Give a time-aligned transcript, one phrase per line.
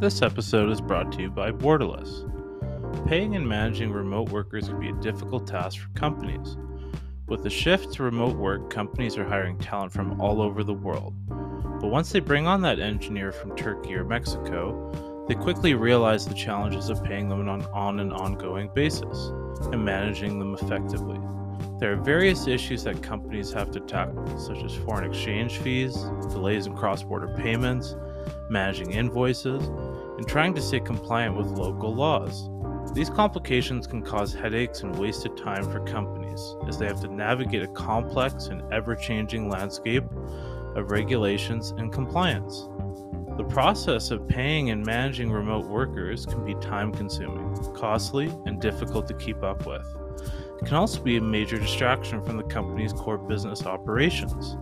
[0.00, 2.24] This episode is brought to you by Borderless.
[3.06, 6.56] Paying and managing remote workers can be a difficult task for companies.
[7.26, 11.12] With the shift to remote work, companies are hiring talent from all over the world.
[11.28, 16.32] But once they bring on that engineer from Turkey or Mexico, they quickly realize the
[16.32, 19.28] challenges of paying them on, on an ongoing basis
[19.70, 21.20] and managing them effectively.
[21.78, 25.94] There are various issues that companies have to tackle, such as foreign exchange fees,
[26.30, 27.96] delays in cross border payments,
[28.48, 29.68] managing invoices,
[30.20, 32.50] and trying to stay compliant with local laws.
[32.92, 37.62] These complications can cause headaches and wasted time for companies, as they have to navigate
[37.62, 40.04] a complex and ever changing landscape
[40.76, 42.68] of regulations and compliance.
[43.38, 49.08] The process of paying and managing remote workers can be time consuming, costly, and difficult
[49.08, 49.86] to keep up with.
[50.60, 54.58] It can also be a major distraction from the company's core business operations.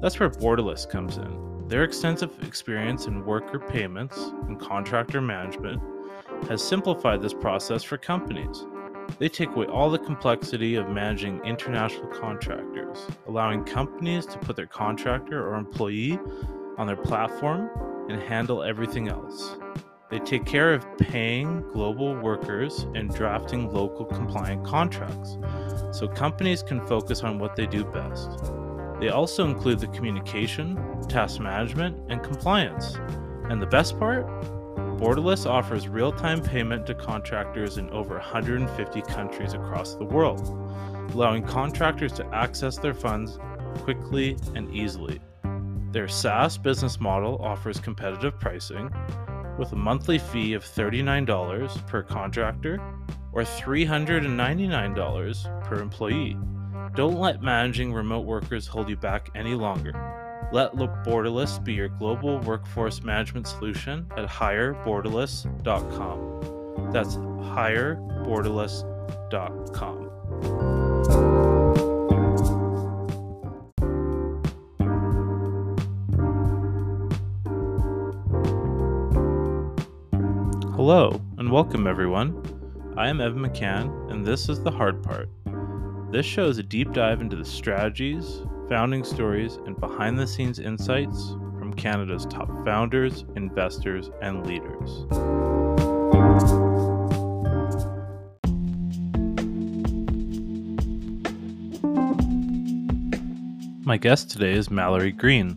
[0.00, 1.51] That's where Borderless comes in.
[1.72, 5.80] Their extensive experience in worker payments and contractor management
[6.46, 8.66] has simplified this process for companies.
[9.18, 14.66] They take away all the complexity of managing international contractors, allowing companies to put their
[14.66, 16.18] contractor or employee
[16.76, 17.70] on their platform
[18.10, 19.56] and handle everything else.
[20.10, 25.38] They take care of paying global workers and drafting local compliant contracts,
[25.90, 28.52] so companies can focus on what they do best.
[29.02, 32.94] They also include the communication, task management, and compliance.
[33.50, 34.24] And the best part?
[34.96, 40.46] Borderless offers real time payment to contractors in over 150 countries across the world,
[41.14, 43.40] allowing contractors to access their funds
[43.78, 45.20] quickly and easily.
[45.90, 48.88] Their SaaS business model offers competitive pricing
[49.58, 52.80] with a monthly fee of $39 per contractor
[53.32, 56.36] or $399 per employee.
[56.94, 59.92] Don't let managing remote workers hold you back any longer.
[60.52, 66.90] Let Borderless be your global workforce management solution at hireborderless.com.
[66.92, 70.08] That's hireborderless.com.
[80.74, 82.38] Hello, and welcome everyone.
[82.98, 85.30] I am Evan McCann, and this is The Hard Part.
[86.12, 90.58] This show is a deep dive into the strategies, founding stories, and behind the scenes
[90.58, 95.06] insights from Canada's top founders, investors, and leaders.
[103.86, 105.56] My guest today is Mallory Greene.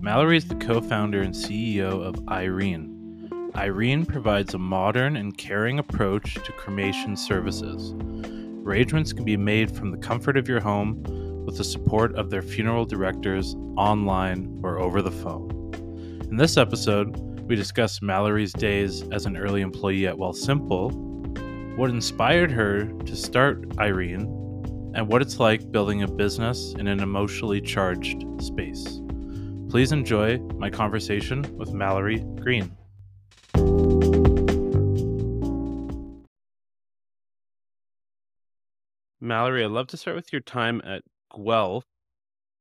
[0.00, 2.98] Mallory is the co founder and CEO of Eirene
[3.58, 7.92] Eirene provides a modern and caring approach to cremation services.
[8.68, 11.02] Arrangements can be made from the comfort of your home
[11.46, 15.48] with the support of their funeral directors online or over the phone.
[16.28, 17.16] In this episode,
[17.48, 23.66] we discuss Mallory's days as an early employee at Wealthsimple, what inspired her to start
[23.78, 24.26] Eirene,
[24.94, 29.00] and what it's like building a business in an emotionally charged space.
[29.70, 32.77] Please enjoy my conversation with Mallory Greene.
[39.28, 41.02] Mallory, I'd love to start with your time at
[41.34, 41.84] Guelph.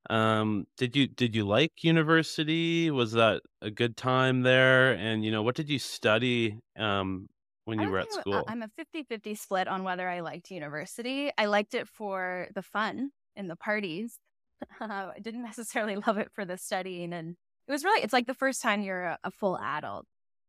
[0.09, 2.91] Um, did you did you like university?
[2.91, 4.93] Was that a good time there?
[4.93, 7.27] And you know, what did you study um,
[7.65, 8.43] when you were at school?
[8.47, 11.31] I'm a 50-50 split on whether I liked university.
[11.37, 14.19] I liked it for the fun and the parties.
[14.79, 17.35] I didn't necessarily love it for the studying and
[17.67, 20.05] it was really it's like the first time you're a, a full adult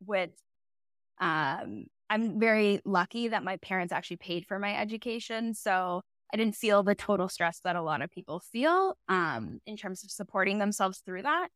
[0.06, 0.30] with
[1.20, 5.54] um I'm very lucky that my parents actually paid for my education.
[5.54, 6.02] So
[6.32, 10.04] I didn't feel the total stress that a lot of people feel um, in terms
[10.04, 11.48] of supporting themselves through that.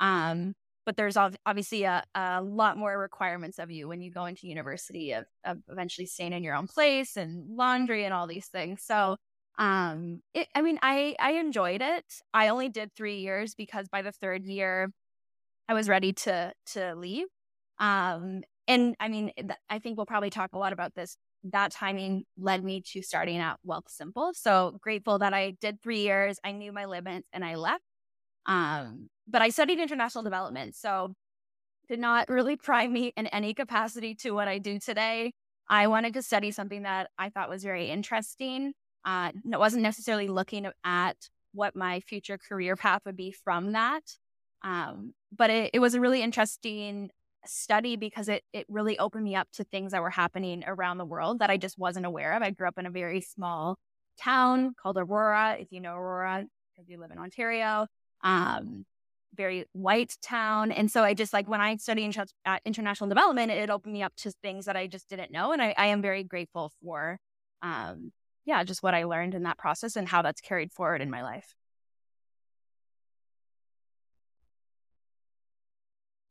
[0.00, 0.54] Um,
[0.86, 5.12] but there's obviously a, a, lot more requirements of you when you go into university
[5.12, 8.82] of, of, eventually staying in your own place and laundry and all these things.
[8.82, 9.16] So,
[9.56, 12.04] um, it, I mean, I, I enjoyed it.
[12.34, 14.90] I only did three years because by the third year,
[15.68, 17.28] I was ready to, to leave.
[17.78, 19.32] Um, and I mean,
[19.68, 21.16] I think we'll probably talk a lot about this.
[21.44, 24.34] That timing led me to starting at Wealthsimple.
[24.34, 26.38] So grateful that I did three years.
[26.42, 27.84] I knew my limits and I left.
[28.46, 30.74] Um, but I studied international development.
[30.74, 31.14] So
[31.88, 35.32] did not really prime me in any capacity to what I do today.
[35.68, 38.72] I wanted to study something that I thought was very interesting.
[39.04, 41.16] Uh, it wasn't necessarily looking at
[41.52, 44.02] what my future career path would be from that.
[44.62, 47.10] Um, but it, it was a really interesting
[47.46, 51.04] study because it it really opened me up to things that were happening around the
[51.04, 52.42] world that I just wasn't aware of.
[52.42, 53.76] I grew up in a very small
[54.20, 56.44] town called Aurora, if you know Aurora,
[56.74, 57.86] because you live in Ontario.
[58.22, 58.84] Um,
[59.34, 60.72] very white town.
[60.72, 62.12] And so I just like when I study in,
[62.46, 65.52] uh, international development, it opened me up to things that I just didn't know.
[65.52, 67.18] And I, I am very grateful for,
[67.62, 68.12] um,
[68.44, 71.22] yeah, just what I learned in that process and how that's carried forward in my
[71.22, 71.54] life.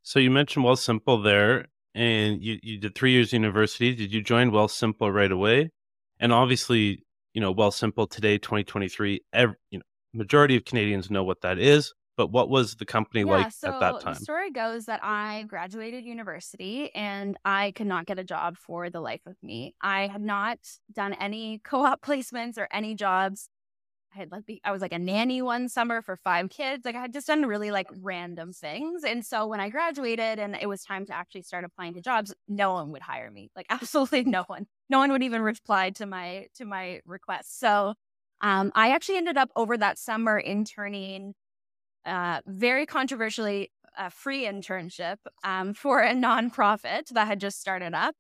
[0.04, 3.96] So you mentioned Wealthsimple there, and you, you did three years university.
[3.96, 5.72] Did you join Wealthsimple right away?
[6.20, 7.04] And obviously,
[7.34, 11.94] you know, Wealthsimple today, 2023, every, you know, majority of Canadians know what that is.
[12.16, 14.14] But what was the company yeah, like so at that time?
[14.14, 18.92] The story goes that I graduated university and I could not get a job for
[18.92, 19.74] the life of me.
[19.82, 20.60] I had not
[20.92, 23.50] done any co-op placements or any jobs
[24.14, 26.86] I had like I was like a nanny one summer for five kids.
[26.86, 29.04] Like I had just done really like random things.
[29.04, 32.34] And so when I graduated and it was time to actually start applying to jobs,
[32.48, 33.50] no one would hire me.
[33.56, 34.68] Like absolutely no one.
[34.90, 37.60] No one would even reply to my to my request.
[37.60, 37.94] So
[38.42, 41.34] um, I actually ended up over that summer interning
[42.06, 48.16] uh, very controversially a free internship um, for a nonprofit that had just started up.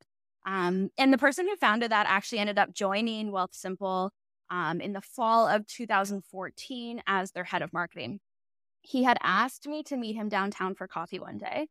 [0.45, 4.11] Um, and the person who founded that actually ended up joining Wealthsimple
[4.49, 8.19] um, in the fall of 2014 as their head of marketing.
[8.81, 11.67] He had asked me to meet him downtown for coffee one day.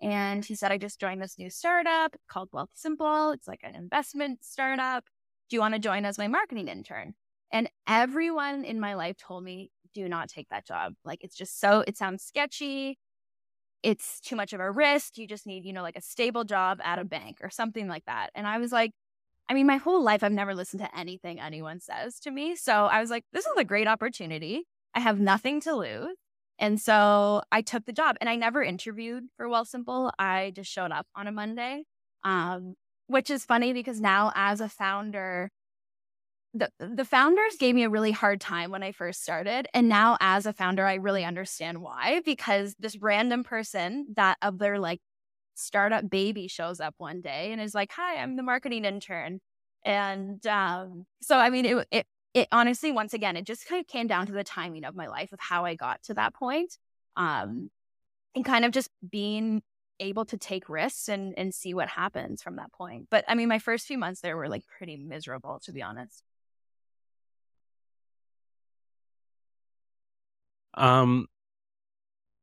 [0.00, 3.34] And he said, I just joined this new startup called Wealthsimple.
[3.34, 5.04] It's like an investment startup.
[5.48, 7.14] Do you want to join as my marketing intern?
[7.52, 10.94] And everyone in my life told me, do not take that job.
[11.04, 12.98] Like, it's just so, it sounds sketchy.
[13.82, 15.16] It's too much of a risk.
[15.18, 18.04] You just need, you know, like a stable job at a bank or something like
[18.06, 18.30] that.
[18.34, 18.92] And I was like,
[19.48, 22.54] I mean, my whole life, I've never listened to anything anyone says to me.
[22.54, 24.64] So I was like, this is a great opportunity.
[24.94, 26.16] I have nothing to lose.
[26.58, 30.10] And so I took the job and I never interviewed for Wealthsimple.
[30.18, 31.84] I just showed up on a Monday,
[32.24, 32.74] um,
[33.06, 35.50] which is funny because now as a founder,
[36.52, 39.68] the, the founders gave me a really hard time when I first started.
[39.72, 44.58] And now as a founder, I really understand why, because this random person that of
[44.58, 45.00] their like
[45.58, 49.40] startup baby shows up one day and is like, "Hi, I'm the marketing intern."
[49.84, 53.86] And um, so, I mean, it, it it honestly, once again, it just kind of
[53.86, 56.76] came down to the timing of my life of how I got to that point,
[57.16, 57.70] um,
[58.34, 59.62] and kind of just being
[60.00, 63.08] able to take risks and and see what happens from that point.
[63.10, 66.22] But I mean, my first few months there were like pretty miserable, to be honest.
[70.74, 71.26] Um,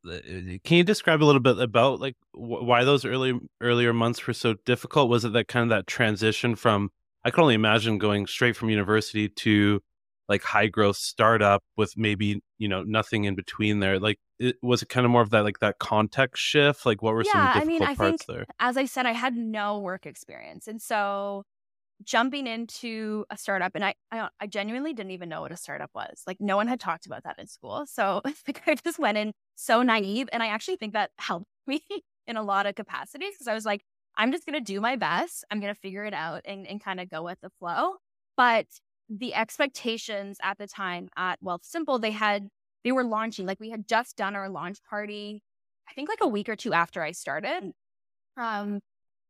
[0.07, 0.19] Uh,
[0.63, 4.33] can you describe a little bit about like wh- why those early earlier months were
[4.33, 5.09] so difficult?
[5.09, 6.89] Was it that kind of that transition from
[7.23, 9.81] I can only imagine going straight from university to
[10.27, 13.99] like high growth startup with maybe you know nothing in between there.
[13.99, 16.85] Like, it, was it kind of more of that like that context shift?
[16.85, 18.45] Like, what were yeah, some difficult I mean, I parts think, there?
[18.59, 21.43] As I said, I had no work experience, and so
[22.05, 25.89] jumping into a startup and I, I, I genuinely didn't even know what a startup
[25.95, 29.17] was like no one had talked about that in school so like i just went
[29.17, 31.81] in so naive and i actually think that helped me
[32.27, 33.81] in a lot of capacities because i was like
[34.17, 36.83] i'm just going to do my best i'm going to figure it out and, and
[36.83, 37.95] kind of go with the flow
[38.37, 38.67] but
[39.09, 42.47] the expectations at the time at Wealthsimple they had
[42.83, 45.41] they were launching like we had just done our launch party
[45.89, 47.71] i think like a week or two after i started
[48.37, 48.79] um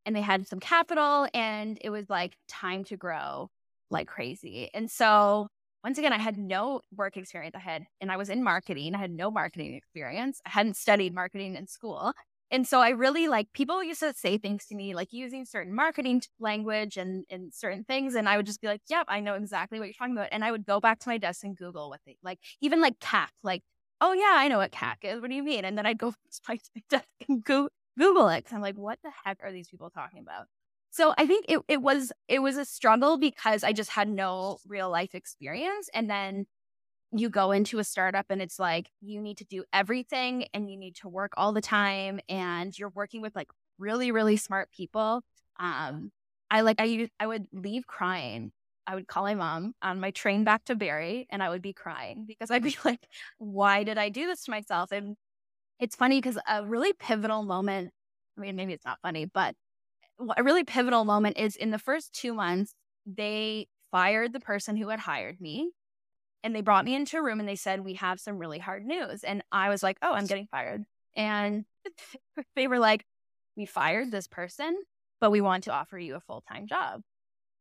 [0.06, 3.50] and they had some capital and it was like time to grow
[3.90, 4.70] like crazy.
[4.74, 5.48] And so
[5.84, 7.56] once again, I had no work experience.
[7.56, 8.96] I had, and I was in marketing.
[8.96, 10.42] I had no marketing experience.
[10.46, 12.12] I hadn't studied marketing in school.
[12.52, 15.74] And so I really like people used to say things to me, like using certain
[15.74, 18.16] marketing language and, and certain things.
[18.16, 20.30] And I would just be like, yep, I know exactly what you're talking about.
[20.32, 23.00] And I would go back to my desk and Google what they like, even like
[23.00, 23.62] CAC, like,
[24.02, 25.22] oh yeah, I know what CAC is.
[25.22, 25.66] What do you mean?
[25.66, 26.58] And then I'd go to my
[26.90, 28.46] desk and go Google it.
[28.46, 30.46] Cause I'm like, what the heck are these people talking about?
[30.92, 34.60] So I think it, it was it was a struggle because I just had no
[34.68, 35.90] real life experience.
[35.94, 36.46] And then
[37.12, 40.78] you go into a startup and it's like you need to do everything and you
[40.78, 45.22] need to work all the time and you're working with like really, really smart people.
[45.60, 46.12] Um,
[46.50, 48.52] I like I I would leave crying.
[48.88, 51.74] I would call my mom on my train back to Barrie and I would be
[51.74, 54.92] crying because I'd be like, why did I do this to myself?
[54.92, 55.16] And
[55.80, 57.92] it's funny because a really pivotal moment,
[58.38, 59.56] I mean, maybe it's not funny, but
[60.38, 62.74] a really pivotal moment is in the first two months,
[63.06, 65.72] they fired the person who had hired me
[66.44, 68.86] and they brought me into a room and they said, We have some really hard
[68.86, 69.24] news.
[69.24, 70.84] And I was like, Oh, I'm getting fired.
[71.16, 71.66] And
[72.56, 73.06] they were like,
[73.56, 74.78] We fired this person,
[75.20, 77.02] but we want to offer you a full time job.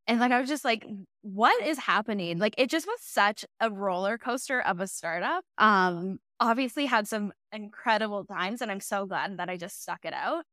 [0.07, 0.85] And like, I was just like,
[1.23, 2.37] what is happening?
[2.37, 5.43] Like, it just was such a roller coaster of a startup.
[5.57, 10.13] Um, obviously had some incredible times and I'm so glad that I just stuck it
[10.13, 10.43] out.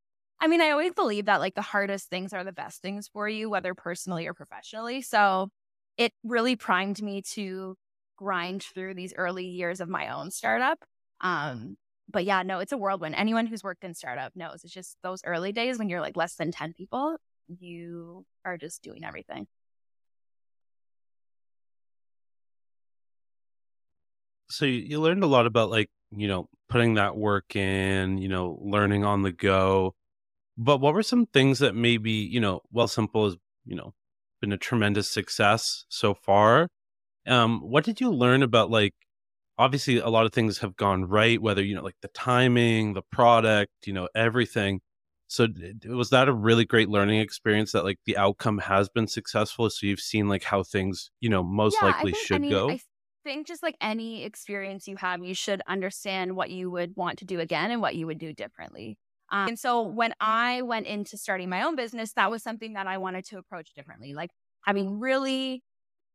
[0.40, 3.28] I mean, I always believe that like the hardest things are the best things for
[3.28, 5.02] you, whether personally or professionally.
[5.02, 5.50] So
[5.96, 7.76] it really primed me to
[8.16, 10.78] grind through these early years of my own startup.
[11.20, 11.76] Um,
[12.10, 13.14] but yeah, no, it's a whirlwind.
[13.14, 16.34] Anyone who's worked in startup knows it's just those early days when you're like less
[16.34, 17.16] than 10 people,
[17.48, 19.46] you are just doing everything.
[24.50, 28.58] So you learned a lot about like, you know, putting that work in, you know,
[28.62, 29.94] learning on the go.
[30.56, 33.94] But what were some things that maybe, you know, Wealthsimple has, you know,
[34.40, 36.68] been a tremendous success so far.
[37.26, 38.94] Um, what did you learn about like
[39.58, 43.02] obviously a lot of things have gone right, whether you know like the timing, the
[43.02, 44.80] product, you know, everything.
[45.28, 45.48] So
[45.86, 49.70] was that a really great learning experience that like the outcome has been successful?
[49.70, 52.50] So you've seen like how things, you know, most yeah, likely think, should I mean,
[52.50, 52.70] go.
[52.70, 52.80] I
[53.24, 57.24] think just like any experience you have, you should understand what you would want to
[57.24, 58.98] do again and what you would do differently.
[59.30, 62.86] Um, and so when I went into starting my own business, that was something that
[62.86, 64.14] I wanted to approach differently.
[64.14, 64.30] Like
[64.64, 65.62] having really,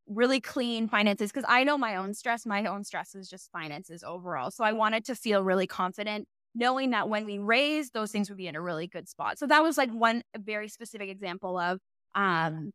[0.07, 2.45] really clean finances because I know my own stress.
[2.45, 4.51] My own stress is just finances overall.
[4.51, 8.37] So I wanted to feel really confident knowing that when we raise, those things would
[8.37, 9.37] be in a really good spot.
[9.37, 11.79] So that was like one very specific example of
[12.15, 12.71] um,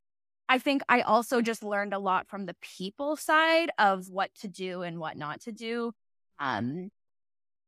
[0.52, 4.48] I think I also just learned a lot from the people side of what to
[4.48, 5.92] do and what not to do.
[6.38, 6.90] Um,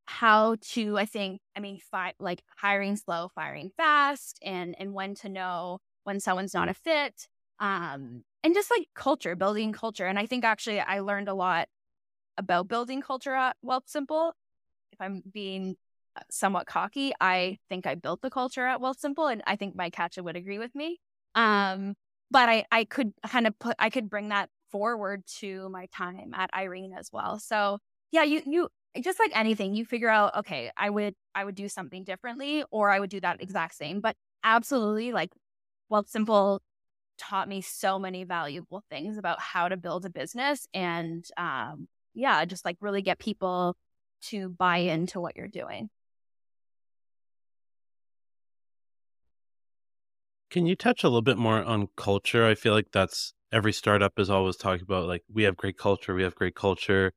[0.06, 5.14] how to i think i mean fi- like hiring slow firing fast and and when
[5.14, 7.26] to know when someone's not a fit
[7.58, 11.68] um and just like culture building culture and i think actually i learned a lot
[12.36, 14.32] about building culture at Wealthsimple
[14.92, 15.74] if i'm being
[16.16, 19.94] uh, somewhat cocky i think i built the culture at Wealthsimple and i think Mike
[19.94, 21.00] Katchen would agree with me
[21.34, 21.94] um
[22.30, 26.32] but i i could kind of put i could bring that forward to my time
[26.34, 27.78] at eirene as well so
[28.10, 28.68] yeah you you
[29.02, 32.90] just like anything, you figure out, okay, I would I would do something differently or
[32.90, 34.00] I would do that exact same.
[34.00, 35.32] But absolutely like
[35.90, 36.60] Wealthsimple
[37.18, 42.44] taught me so many valuable things about how to build a business and um yeah,
[42.44, 43.76] just like really get people
[44.22, 45.90] to buy into what you're doing.
[50.54, 52.46] Can you touch a little bit more on culture?
[52.46, 56.14] I feel like that's every startup is always talking about like we have great culture,
[56.14, 57.12] we have great culture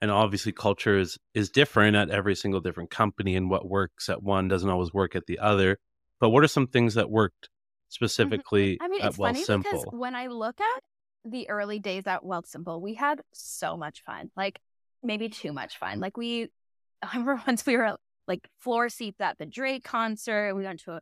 [0.00, 4.22] and obviously culture is is different at every single different company and what works at
[4.22, 5.76] one doesn't always work at the other
[6.20, 7.90] but what are some things that worked mm-hmm.
[7.90, 9.64] specifically I mean, it's funny Wealthsimple?
[9.64, 10.82] because when I look at
[11.24, 14.30] the early days at Wealthsimple, we had so much fun.
[14.36, 14.60] Like
[15.02, 16.00] maybe too much fun.
[16.00, 16.48] Like we,
[17.02, 20.54] I remember once we were like floor seats at the Drake concert.
[20.54, 21.00] We went to a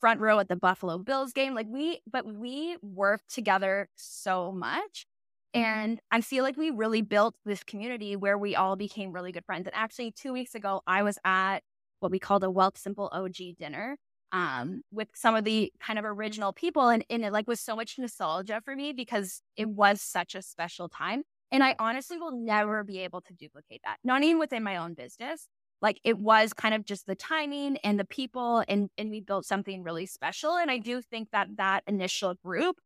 [0.00, 1.54] front row at the Buffalo Bills game.
[1.54, 5.06] Like we, but we worked together so much.
[5.52, 9.44] And I feel like we really built this community where we all became really good
[9.44, 9.66] friends.
[9.66, 11.60] And actually, two weeks ago, I was at
[11.98, 13.96] what we called a Wealthsimple OG dinner
[14.32, 16.88] um, with some of the kind of original people.
[16.88, 20.42] And, and it like was so much nostalgia for me because it was such a
[20.42, 21.22] special time.
[21.50, 24.94] And I honestly will never be able to duplicate that, not even within my own
[24.94, 25.48] business.
[25.82, 29.46] Like it was kind of just the timing and the people, and, and we built
[29.46, 30.56] something really special.
[30.56, 32.76] And I do think that that initial group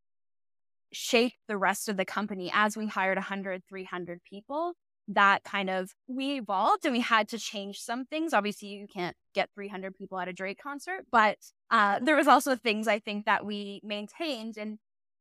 [0.93, 4.75] shaped the rest of the company as we hired 100, 300 people.
[5.09, 8.33] That kind of we evolved and we had to change some things.
[8.33, 11.37] Obviously, you can't get 300 people at a Drake concert, but
[11.71, 14.57] uh, there was also things I think that we maintained.
[14.57, 14.79] And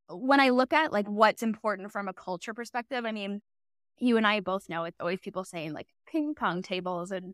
[0.08, 3.42] when I look at like what's important from a culture perspective, I mean,
[4.00, 7.34] you and I both know it's always people saying like ping pong tables and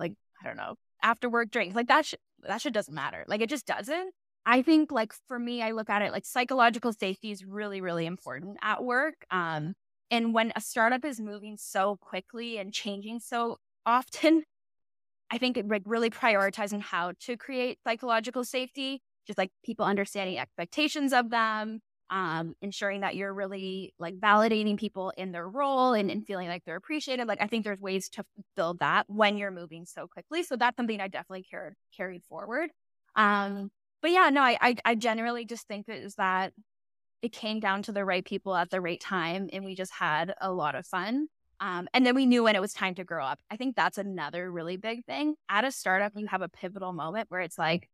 [0.00, 2.12] like I don't know after work drinks like that.
[2.42, 3.24] That shit doesn't matter.
[3.28, 4.12] Like it just doesn't.
[4.46, 8.06] I think like for me, I look at it like psychological safety is really, really
[8.06, 9.26] important at work.
[9.30, 9.74] Um,
[10.10, 14.44] and when a startup is moving so quickly and changing so often,
[15.30, 20.38] I think it, like really prioritizing how to create psychological safety, just like people understanding
[20.38, 26.10] expectations of them, um, ensuring that you're really like validating people in their role and,
[26.10, 27.26] and feeling like they're appreciated.
[27.28, 28.24] Like I think there's ways to
[28.56, 30.42] build that when you're moving so quickly.
[30.42, 32.70] So that's something I definitely carried carried forward.
[33.14, 33.70] Um,
[34.02, 36.52] but yeah, no, I, I, I generally just think it is that
[37.22, 40.34] it came down to the right people at the right time, and we just had
[40.40, 41.28] a lot of fun.
[41.60, 43.38] Um, and then we knew when it was time to grow up.
[43.50, 45.34] I think that's another really big thing.
[45.48, 47.90] At a startup, you have a pivotal moment where it's like,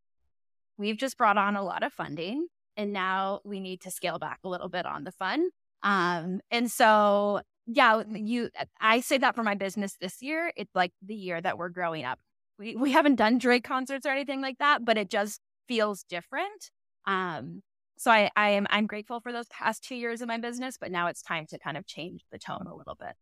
[0.78, 2.46] we've just brought on a lot of funding,
[2.76, 5.48] and now we need to scale back a little bit on the fun.
[5.82, 10.52] Um, and so, yeah, you, I say that for my business this year.
[10.56, 12.18] It's like the year that we're growing up.
[12.58, 16.70] We we haven't done Drake concerts or anything like that, but it just feels different.
[17.06, 17.62] Um,
[17.98, 20.90] so I, I am I'm grateful for those past two years of my business, but
[20.90, 23.14] now it's time to kind of change the tone a little bit.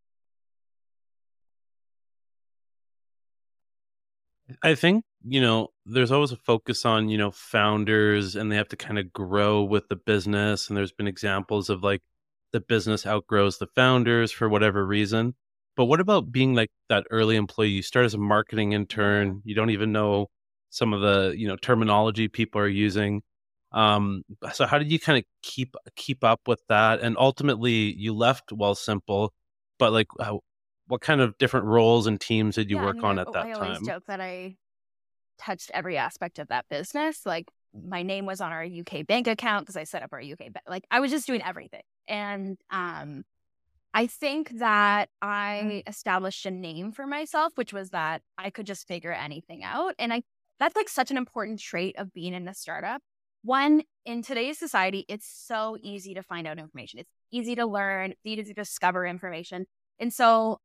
[4.63, 8.69] I think, you know, there's always a focus on, you know, founders and they have
[8.69, 10.69] to kind of grow with the business.
[10.69, 12.03] And there's been examples of like
[12.53, 15.35] the business outgrows the founders for whatever reason.
[15.77, 17.71] But what about being like that early employee?
[17.71, 20.29] You start as a marketing intern, you don't even know
[20.71, 23.23] some of the, you know, terminology people are using.
[23.73, 24.23] Um,
[24.53, 27.01] so how did you kind of keep keep up with that?
[27.01, 29.31] And ultimately, you left Wealthsimple,
[29.79, 30.09] but like,
[30.87, 33.29] what kind of different roles and teams did you Yeah, I work mean, on at
[33.29, 33.87] oh, that I always time?
[33.87, 34.57] joke that I
[35.39, 37.25] touched every aspect of that business.
[37.25, 40.39] Like my name was on our UK bank account because I set up our UK
[40.39, 40.65] bank.
[40.69, 41.83] Like I was just doing everything.
[42.07, 43.25] And um,
[43.93, 48.87] I think that I established a name for myself, which was that I could just
[48.87, 49.95] figure anything out.
[49.99, 50.23] And I
[50.61, 53.03] that's like such an important trait of being in a startup.
[53.43, 57.01] One, in today's society, it's so easy to find out information.
[57.01, 59.67] It's easy to learn, it's easy to discover information.
[59.99, 60.61] And so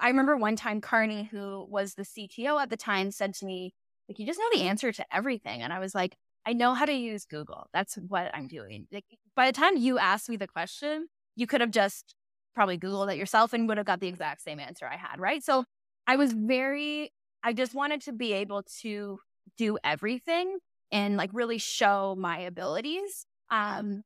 [0.00, 3.74] I remember one time Carney, who was the CTO at the time, said to me,
[4.08, 5.62] like, you just know the answer to everything.
[5.62, 7.68] And I was like, I know how to use Google.
[7.72, 8.86] That's what I'm doing.
[8.92, 12.14] Like, by the time you asked me the question, you could have just
[12.54, 15.18] probably Googled it yourself and would have got the exact same answer I had.
[15.18, 15.42] Right.
[15.42, 15.64] So
[16.06, 17.12] I was very,
[17.42, 19.18] I just wanted to be able to
[19.58, 20.58] do everything
[20.92, 23.26] and like really show my abilities.
[23.50, 24.02] Um,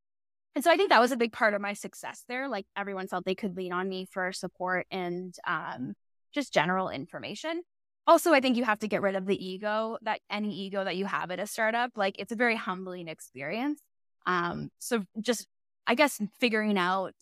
[0.55, 2.49] and so I think that was a big part of my success there.
[2.49, 5.95] Like everyone felt they could lean on me for support and um,
[6.33, 7.63] just general information.
[8.07, 10.97] Also, I think you have to get rid of the ego that any ego that
[10.97, 11.93] you have at a startup.
[11.95, 13.81] Like it's a very humbling experience.
[14.27, 15.47] Um, so just,
[15.87, 17.15] I guess, figuring out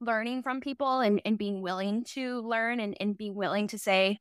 [0.00, 4.18] learning from people and, and being willing to learn and, and being willing to say,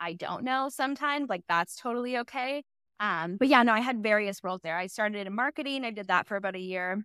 [0.00, 2.62] I don't know sometimes, like that's totally okay.
[3.00, 4.76] Um, but yeah, no, I had various roles there.
[4.76, 5.84] I started in marketing.
[5.84, 7.04] I did that for about a year,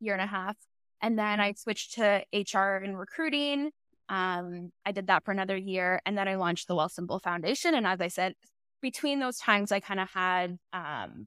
[0.00, 0.56] year and a half.
[1.02, 3.70] And then I switched to HR and recruiting.
[4.08, 6.00] Um, I did that for another year.
[6.04, 7.74] And then I launched the Wealthsimple Foundation.
[7.74, 8.34] And as I said,
[8.82, 11.26] between those times, I kind of had um,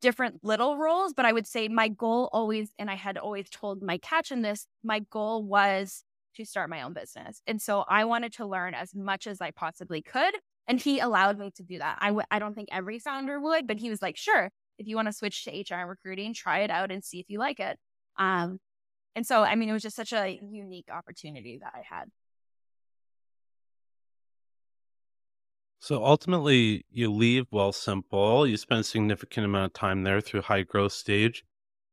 [0.00, 3.82] different little roles, but I would say my goal always, and I had always told
[3.82, 6.04] Mike Katchen this, my goal was
[6.36, 7.40] to start my own business.
[7.46, 10.34] And so I wanted to learn as much as I possibly could.
[10.68, 11.98] And he allowed me to do that.
[12.00, 14.96] I w- I don't think every founder would, but he was like, sure, if you
[14.96, 17.60] want to switch to HR and recruiting, try it out and see if you like
[17.60, 17.78] it.
[18.18, 18.58] Um,
[19.14, 22.10] and so, I mean, it was just such a unique opportunity that I had.
[25.78, 28.48] So ultimately, you leave Wealthsimple.
[28.48, 31.44] You spend a significant amount of time there through high growth stage.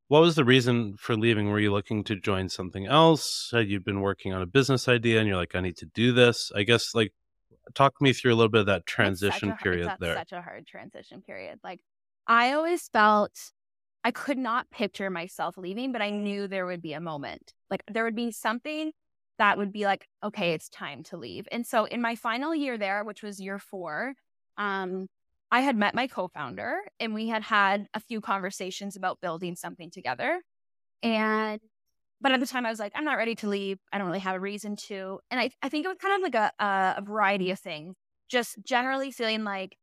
[0.07, 1.49] What was the reason for leaving?
[1.49, 3.49] Were you looking to join something else?
[3.51, 6.11] Had you been working on a business idea and you're like, I need to do
[6.11, 6.51] this?
[6.55, 7.13] I guess, like,
[7.73, 10.15] talk me through a little bit of that transition hard, period there.
[10.15, 11.59] such a hard transition period.
[11.63, 11.79] Like
[12.27, 13.51] I always felt
[14.03, 17.53] I could not picture myself leaving, but I knew there would be a moment.
[17.69, 18.91] Like there would be something
[19.39, 21.47] that would be like, okay, it's time to leave.
[21.51, 24.13] And so in my final year there, which was year four,
[24.57, 25.07] um,
[25.51, 29.91] I had met my co-founder and we had had a few conversations about building something
[29.91, 30.41] together.
[31.01, 31.59] And
[32.21, 33.79] but at the time I was like, I'm not ready to leave.
[33.91, 35.19] I don't really have a reason to.
[35.29, 37.95] And I, I think it was kind of like a, a variety of things.
[38.29, 39.75] Just generally feeling like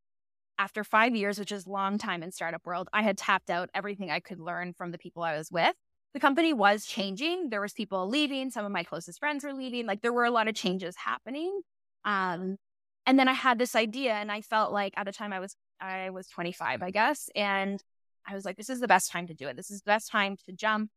[0.61, 3.71] after five years, which is a long time in startup world, I had tapped out
[3.73, 5.75] everything I could learn from the people I was with.
[6.13, 7.49] The company was changing.
[7.49, 8.51] There was people leaving.
[8.51, 9.87] Some of my closest friends were leaving.
[9.87, 11.63] Like there were a lot of changes happening.
[12.05, 12.59] Um,
[13.07, 15.57] and then I had this idea, and I felt like at the time I was
[15.81, 17.83] I was 25, I guess, and
[18.29, 19.57] I was like, this is the best time to do it.
[19.57, 20.91] This is the best time to jump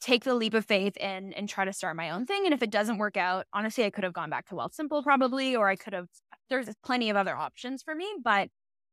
[0.00, 2.44] take the leap of faith and and try to start my own thing.
[2.44, 5.56] And if it doesn't work out, honestly, I could have gone back to Wealthsimple probably,
[5.56, 6.08] or I could have.
[6.48, 8.48] There's plenty of other options for me, but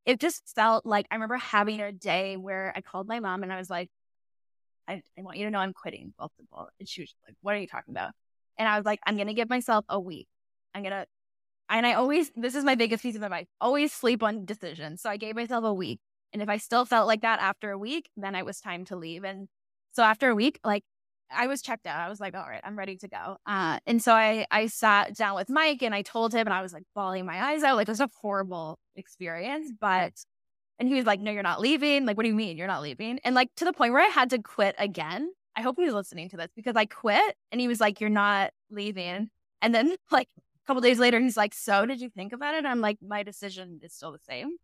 [0.05, 3.51] it just felt like I remember having a day where I called my mom and
[3.51, 3.89] I was like,
[4.87, 6.67] I, I want you to know I'm quitting Wealthsimple.
[6.79, 8.11] And she was like, What are you talking about?
[8.57, 10.27] And I was like, I'm gonna give myself a week.
[10.73, 11.05] I'm gonna
[11.69, 13.47] and I always this is my biggest piece of advice.
[13.59, 15.01] Always sleep on decisions.
[15.01, 15.99] So I gave myself a week.
[16.33, 18.95] And if I still felt like that after a week, then it was time to
[18.95, 19.23] leave.
[19.23, 19.47] And
[19.93, 20.83] so after a week, like
[21.31, 21.99] I was checked out.
[21.99, 23.38] I was like, all right, I'm ready to go.
[23.45, 26.61] Uh, and so I I sat down with Mike and I told him, and I
[26.61, 27.75] was like bawling my eyes out.
[27.75, 30.13] Like it was a horrible experience, but
[30.79, 32.05] and he was like, no, you're not leaving.
[32.05, 33.19] Like, what do you mean you're not leaving?
[33.23, 35.31] And like to the point where I had to quit again.
[35.57, 38.51] I hope he's listening to this because I quit, and he was like, you're not
[38.69, 39.29] leaving.
[39.61, 42.65] And then like a couple days later, he's like, so did you think about it?
[42.65, 44.57] I'm like, my decision is still the same.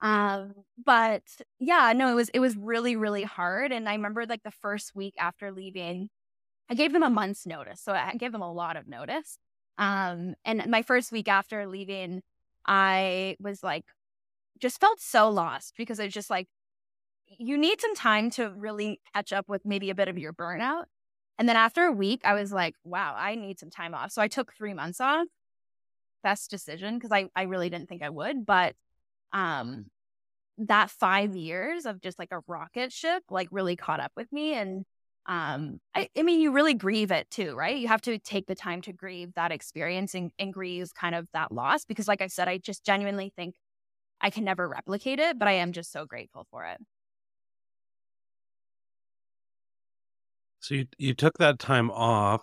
[0.00, 1.22] Um, but
[1.58, 3.72] yeah, no, it was it was really really hard.
[3.72, 6.08] And I remember like the first week after leaving,
[6.70, 9.38] I gave them a month's notice, so I gave them a lot of notice.
[9.78, 12.22] Um, and my first week after leaving,
[12.66, 13.84] I was like,
[14.60, 16.48] just felt so lost because it's just like
[17.38, 20.84] you need some time to really catch up with maybe a bit of your burnout.
[21.38, 24.12] And then after a week, I was like, wow, I need some time off.
[24.12, 25.26] So I took three months off.
[26.24, 28.44] Best decision because I, I really didn't think I would.
[28.44, 28.74] But
[29.32, 29.86] um
[30.58, 34.54] that five years of just like a rocket ship like really caught up with me
[34.54, 34.84] and
[35.26, 37.76] um, I, I, mean, you really grieve it too, right?
[37.76, 41.28] You have to take the time to grieve that experience and, and grieve kind of
[41.34, 43.54] that loss because, like I said, I just genuinely think
[44.22, 46.78] I can never replicate it, but I am just so grateful for it.
[50.60, 52.42] So you you took that time off.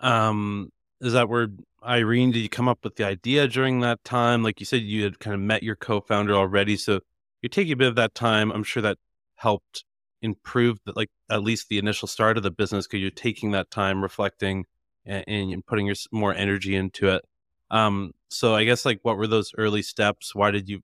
[0.00, 1.48] Um, is that where
[1.86, 2.32] Eirene?
[2.32, 4.42] Did you come up with the idea during that time?
[4.42, 7.00] Like you said, you had kind of met your co-founder already, so
[7.42, 8.50] you're taking a bit of that time.
[8.50, 8.98] I'm sure that
[9.36, 9.84] helped
[10.22, 13.70] improve the, like at least the initial start of the business because you're taking that
[13.70, 14.64] time reflecting
[15.04, 17.22] and, and putting your more energy into it
[17.70, 20.80] um so i guess like what were those early steps why did you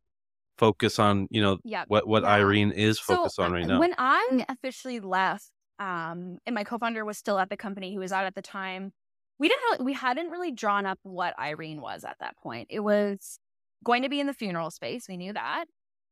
[0.59, 1.85] focus on you know yeah.
[1.89, 2.39] what what yeah.
[2.39, 7.05] eirene is focused so, on right now when i officially left um and my co-founder
[7.05, 8.93] was still at the company he was out at the time
[9.43, 12.81] we didn't really, we hadn't really drawn up what eirene was at that point it
[12.81, 13.39] was
[13.85, 15.65] going to be in the funeral space we knew that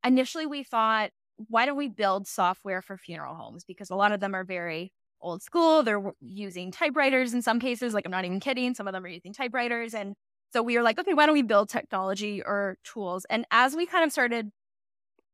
[0.04, 1.10] initially we thought
[1.48, 3.64] why don't we build software for funeral homes?
[3.64, 5.82] Because a lot of them are very old school.
[5.82, 7.94] They're using typewriters in some cases.
[7.94, 8.74] Like, I'm not even kidding.
[8.74, 9.94] Some of them are using typewriters.
[9.94, 10.14] And
[10.52, 13.26] so we were like, okay, why don't we build technology or tools?
[13.30, 14.50] And as we kind of started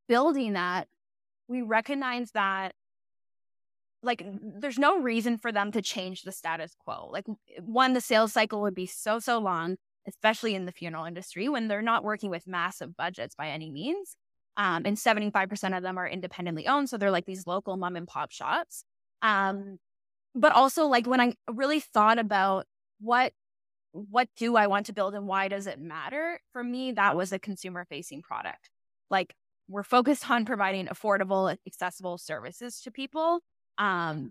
[0.09, 0.89] building that,
[1.49, 2.73] we recognized that
[4.07, 4.25] like
[4.61, 7.11] there's no reason for them to change the status quo.
[7.13, 7.27] Like
[7.61, 11.69] one, the sales cycle would be so, so long, especially in the funeral industry when
[11.69, 14.17] they're not working with massive budgets by any means.
[14.57, 16.89] Um, and 75% of them are independently owned.
[16.89, 18.85] So they're like these local mom and pop shops.
[19.21, 19.79] Um,
[20.35, 22.67] but also like when I really thought about
[23.01, 23.33] what
[23.93, 26.39] what do I want to build and why does it matter?
[26.53, 28.69] For me, that was a consumer facing product.
[29.11, 29.35] Like
[29.69, 33.41] we're focused on providing affordable, accessible services to people,
[33.79, 34.31] um,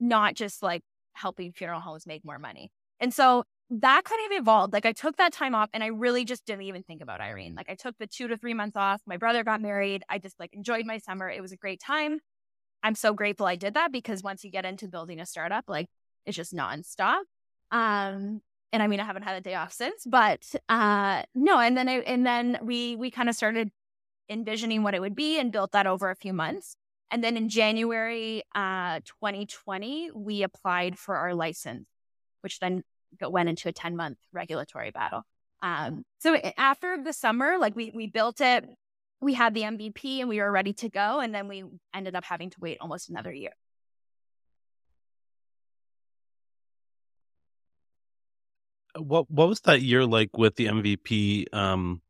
[0.00, 0.82] not just like
[1.14, 2.70] helping funeral homes make more money.
[3.00, 4.72] And so that kind of evolved.
[4.72, 7.56] Like I took that time off and I really just didn't even think about Eirene.
[7.56, 9.00] Like I took the two to three months off.
[9.06, 10.02] My brother got married.
[10.08, 11.30] I just like enjoyed my summer.
[11.30, 12.20] It was a great time.
[12.82, 15.86] I'm so grateful I did that because once you get into building a startup, like
[16.26, 17.22] it's just nonstop.
[17.70, 21.58] Um, and I mean, I haven't had a day off since, but uh, no.
[21.58, 23.70] And then I, and then we we kind of started
[24.28, 26.76] envisioning what it would be and built that over a few months.
[27.12, 31.86] And then in January uh, 2020, we applied for our license,
[32.40, 32.82] which then
[33.20, 35.22] went into a 10 month regulatory battle.
[35.60, 38.64] Um, so after the summer, like we, we built it,
[39.20, 41.20] we had the MVP and we were ready to go.
[41.20, 43.52] And then we ended up having to wait almost another year.
[48.98, 51.54] What what was that year like with the MVP?
[51.54, 52.01] Um,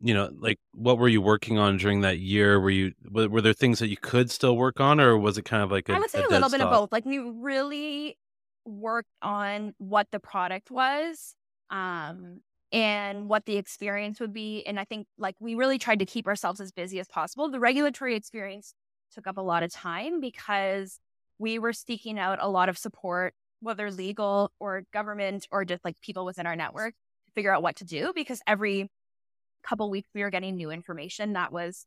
[0.00, 2.60] you know, like what were you working on during that year?
[2.60, 5.44] Were you were, were there things that you could still work on, or was it
[5.44, 6.72] kind of like a, I would say a, a little bit stop?
[6.72, 6.92] of both.
[6.92, 8.18] Like we really
[8.64, 11.34] worked on what the product was
[11.70, 12.40] um,
[12.72, 14.64] and what the experience would be.
[14.66, 17.50] And I think like we really tried to keep ourselves as busy as possible.
[17.50, 18.74] The regulatory experience
[19.14, 20.98] took up a lot of time because
[21.38, 26.00] we were seeking out a lot of support, whether legal or government or just like
[26.00, 26.94] people within our network
[27.26, 28.90] to figure out what to do because every
[29.66, 31.86] couple weeks we were getting new information that was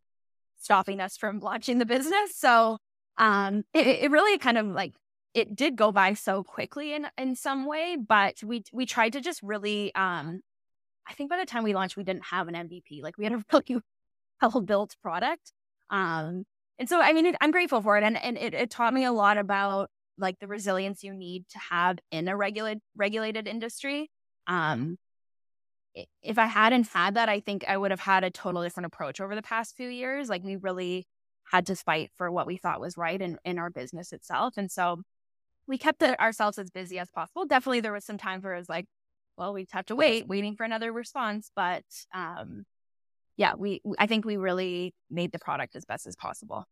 [0.57, 2.35] stopping us from launching the business.
[2.35, 2.77] So
[3.17, 4.93] um, it, it really kind of like
[5.33, 9.21] it did go by so quickly in in some way, but we we tried to
[9.21, 10.41] just really um
[11.07, 13.01] I think by the time we launched we didn't have an MVP.
[13.03, 13.81] Like we had a really
[14.41, 15.51] well built product.
[15.89, 16.45] Um
[16.79, 19.05] and so I mean it, I'm grateful for it and and it, it taught me
[19.05, 24.09] a lot about like the resilience you need to have in a regulated regulated industry.
[24.47, 24.97] Um
[25.95, 29.19] if I hadn't had that, I think I would have had a total different approach
[29.19, 30.29] over the past few years.
[30.29, 31.07] Like we really
[31.51, 34.55] had to fight for what we thought was right in, in our business itself.
[34.57, 35.01] And so
[35.67, 37.45] we kept ourselves as busy as possible.
[37.45, 38.85] Definitely, there was some times where it was like,
[39.37, 41.51] well, we'd have to wait, waiting for another response.
[41.55, 42.65] But um,
[43.37, 46.65] yeah, we I think we really made the product as best as possible.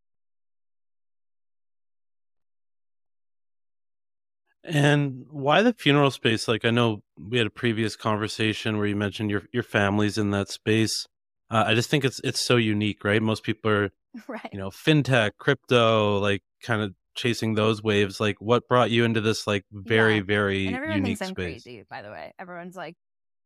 [4.67, 6.47] And why the funeral space?
[6.47, 10.31] Like I know we had a previous conversation where you mentioned your your family's in
[10.31, 11.07] that space.
[11.49, 13.21] Uh, I just think it's it's so unique, right?
[13.21, 13.89] Most people are,
[14.27, 14.49] right.
[14.51, 19.19] you know, fintech, crypto, like kind of chasing those waves like what brought you into
[19.19, 20.21] this like very yeah.
[20.21, 22.95] very and everyone unique thinks I'm space crazy by the way everyone's like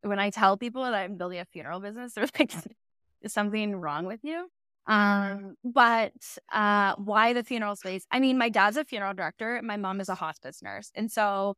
[0.02, 2.52] when i tell people that i'm building a funeral business they're like
[3.22, 4.46] is something wrong with you
[4.86, 6.12] um but
[6.52, 10.08] uh why the funeral space i mean my dad's a funeral director my mom is
[10.08, 11.54] a hospice nurse and so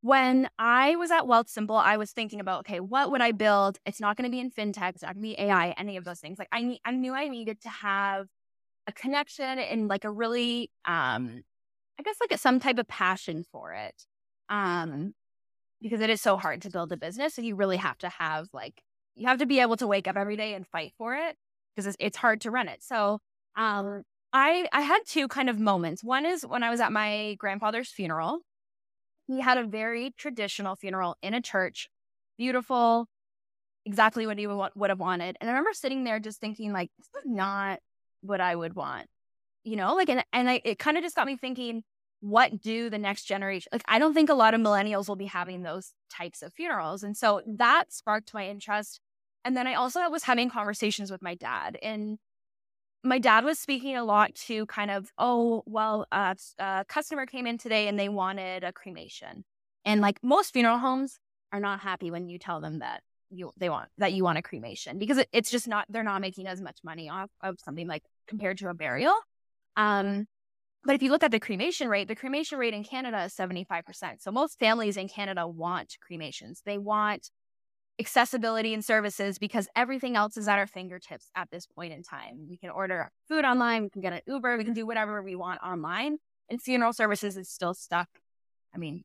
[0.00, 3.78] when I was at Wealthsimple, I was thinking about, okay, what would I build?
[3.84, 4.90] It's not going to be in fintech.
[4.90, 6.38] It's not going to be AI, any of those things.
[6.38, 8.28] Like I, I knew I needed to have
[8.86, 11.42] a connection and like a really um
[11.98, 13.94] I guess like a, some type of passion for it.
[14.48, 15.14] Um
[15.82, 18.48] because it is so hard to build a business and you really have to have
[18.52, 18.82] like
[19.14, 21.36] you have to be able to wake up every day and fight for it
[21.78, 22.82] because it's, it's hard to run it.
[22.82, 23.20] So
[23.54, 26.02] um I I had two kind of moments.
[26.02, 28.40] One is when I was at my grandfather's funeral.
[29.28, 31.88] He had a very traditional funeral in a church,
[32.36, 33.06] beautiful,
[33.84, 35.36] exactly what he would, would have wanted.
[35.40, 37.78] And I remember sitting there just thinking, like, this is not
[38.22, 39.06] what I would want,
[39.62, 41.84] you know, like, and and I, it kind of just got me thinking,
[42.20, 43.82] what do the next generation like?
[43.86, 47.16] I don't think a lot of millennials will be having those types of funerals, and
[47.16, 49.00] so that sparked my interest.
[49.48, 52.18] And then I also was having conversations with my dad, and
[53.02, 57.46] my dad was speaking a lot to kind of, oh, well, uh, a customer came
[57.46, 59.46] in today and they wanted a cremation.
[59.86, 61.18] And like most funeral homes
[61.50, 64.42] are not happy when you tell them that you they want that you want a
[64.42, 67.86] cremation because it, it's just not they're not making as much money off of something
[67.86, 69.14] like compared to a burial.
[69.78, 70.26] Um,
[70.84, 74.20] but if you look at the cremation rate, the cremation rate in Canada is 75%.
[74.20, 76.60] So most families in Canada want cremations.
[76.66, 77.30] They want
[78.00, 82.46] accessibility and services because everything else is at our fingertips at this point in time.
[82.48, 85.34] We can order food online, we can get an Uber, we can do whatever we
[85.34, 86.18] want online.
[86.48, 88.08] And funeral services is still stuck.
[88.74, 89.04] I mean,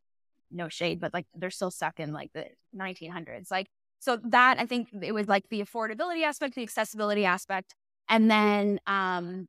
[0.51, 2.45] no shade, but like they're still stuck in like the
[2.77, 3.49] 1900s.
[3.49, 3.67] Like,
[3.99, 7.73] so that I think it was like the affordability aspect, the accessibility aspect,
[8.09, 9.47] and then um,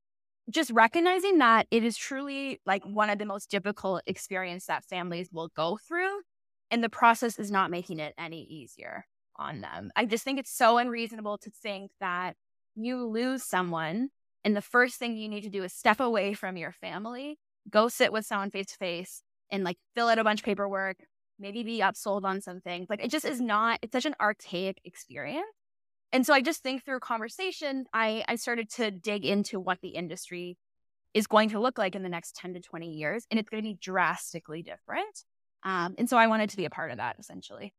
[0.48, 5.28] just recognizing that it is truly like one of the most difficult experience that families
[5.32, 6.20] will go through,
[6.70, 9.04] and the process is not making it any easier
[9.36, 9.90] on them.
[9.96, 12.36] I just think it's so unreasonable to think that
[12.74, 14.10] you lose someone
[14.44, 17.38] and the first thing you need to do is step away from your family,
[17.70, 20.98] go sit with someone face to face and like fill out a bunch of paperwork,
[21.38, 22.88] maybe be upsold on some things.
[22.90, 25.46] Like it just is not, it's such an archaic experience.
[26.12, 29.88] And so I just think through conversation, I, I started to dig into what the
[29.88, 30.58] industry
[31.14, 33.24] is going to look like in the next 10 to 20 years.
[33.30, 35.24] And it's going to be drastically different.
[35.64, 37.72] Um, and so I wanted to be a part of that essentially.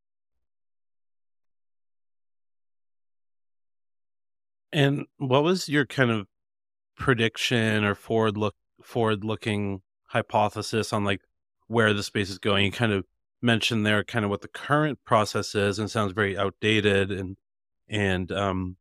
[4.72, 6.26] And what was your kind of
[6.96, 11.20] prediction or forward look forward looking hypothesis on like
[11.68, 12.64] where the space is going?
[12.64, 13.04] You kind of
[13.42, 17.36] mentioned there kind of what the current process is and sounds very outdated and
[17.88, 18.76] and um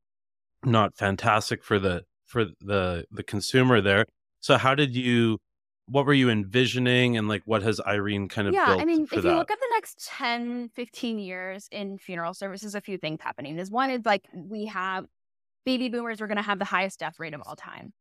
[0.64, 4.06] not fantastic for the for the the consumer there.
[4.40, 5.40] So how did you
[5.88, 9.10] what were you envisioning and like what has Eirene kind of yeah, I mean, if
[9.10, 9.24] that?
[9.24, 13.60] you look at the next 10, 15 years in funeral services, a few things happening
[13.60, 15.06] is one is like we have
[15.66, 17.94] baby boomers were going to have the highest death rate of all time.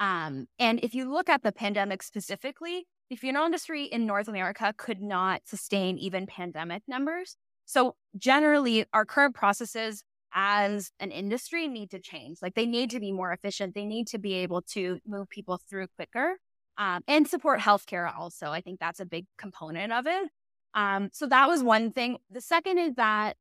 [0.00, 4.74] Um, and if you look at the pandemic specifically, the funeral industry in North America
[4.76, 7.36] could not sustain even pandemic numbers.
[7.64, 12.38] So generally, our current processes as an industry need to change.
[12.42, 13.74] Like they need to be more efficient.
[13.74, 16.36] They need to be able to move people through quicker
[16.76, 18.10] um, and support healthcare.
[18.14, 20.28] Also, I think that's a big component of it.
[20.74, 22.18] Um, so that was one thing.
[22.30, 23.36] The second is that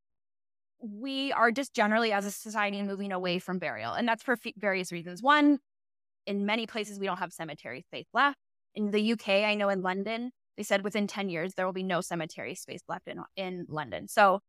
[0.79, 3.93] we are just generally as a society moving away from burial.
[3.93, 5.21] And that's for f- various reasons.
[5.21, 5.59] One,
[6.25, 8.37] in many places, we don't have cemetery space left.
[8.75, 11.83] In the UK, I know in London, they said within 10 years, there will be
[11.83, 14.07] no cemetery space left in, in London.
[14.07, 14.41] So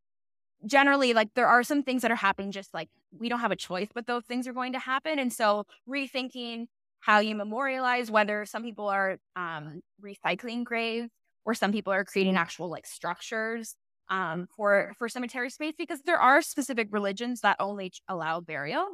[0.67, 3.57] generally, like there are some things that are happening, just like we don't have a
[3.57, 5.19] choice, but those things are going to happen.
[5.19, 6.67] And so rethinking
[7.01, 11.11] how you memorialize, whether some people are um, recycling graves
[11.45, 13.77] or some people are creating actual like structures
[14.11, 18.87] um, for for cemetery space because there are specific religions that only allow burial,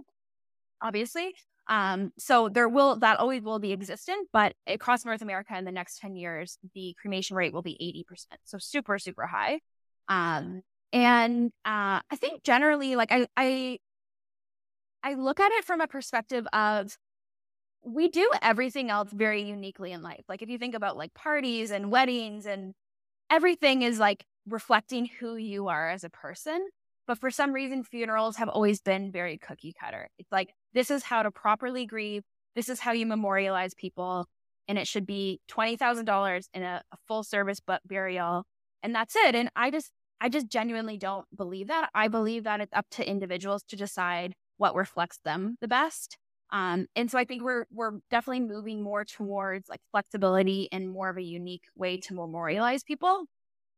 [0.83, 1.35] obviously.
[1.67, 5.73] Um, so there will that always will be existent, but across North America in the
[5.73, 9.61] next ten years, the cremation rate will be eighty percent, so super super high.
[10.09, 13.79] Um, and uh, I think generally, like I I
[15.03, 16.97] I look at it from a perspective of
[17.83, 20.25] we do everything else very uniquely in life.
[20.29, 22.75] Like if you think about like parties and weddings and
[23.31, 26.69] everything is like reflecting who you are as a person.
[27.07, 30.09] But for some reason, funerals have always been very cookie cutter.
[30.19, 32.25] It's like, this is how to properly grieve.
[32.55, 34.27] This is how you memorialize people.
[34.69, 38.45] And it should be $20,000 in a, a full service but burial.
[38.83, 39.35] And that's it.
[39.35, 41.91] And I just, I just genuinely don't believe that.
[41.95, 46.17] I believe that it's up to individuals to decide what reflects them the best.
[46.51, 51.09] Um, and so I think we're we're definitely moving more towards like flexibility and more
[51.09, 53.25] of a unique way to memorialize people.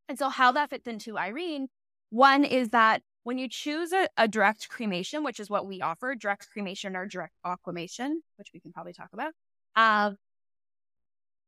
[0.09, 1.66] And so, how that fits into Eirene,
[2.11, 6.14] one is that when you choose a, a, direct cremation, which is what we offer,
[6.14, 9.33] direct cremation or direct aquamation, which we can probably talk about,
[9.75, 10.12] uh,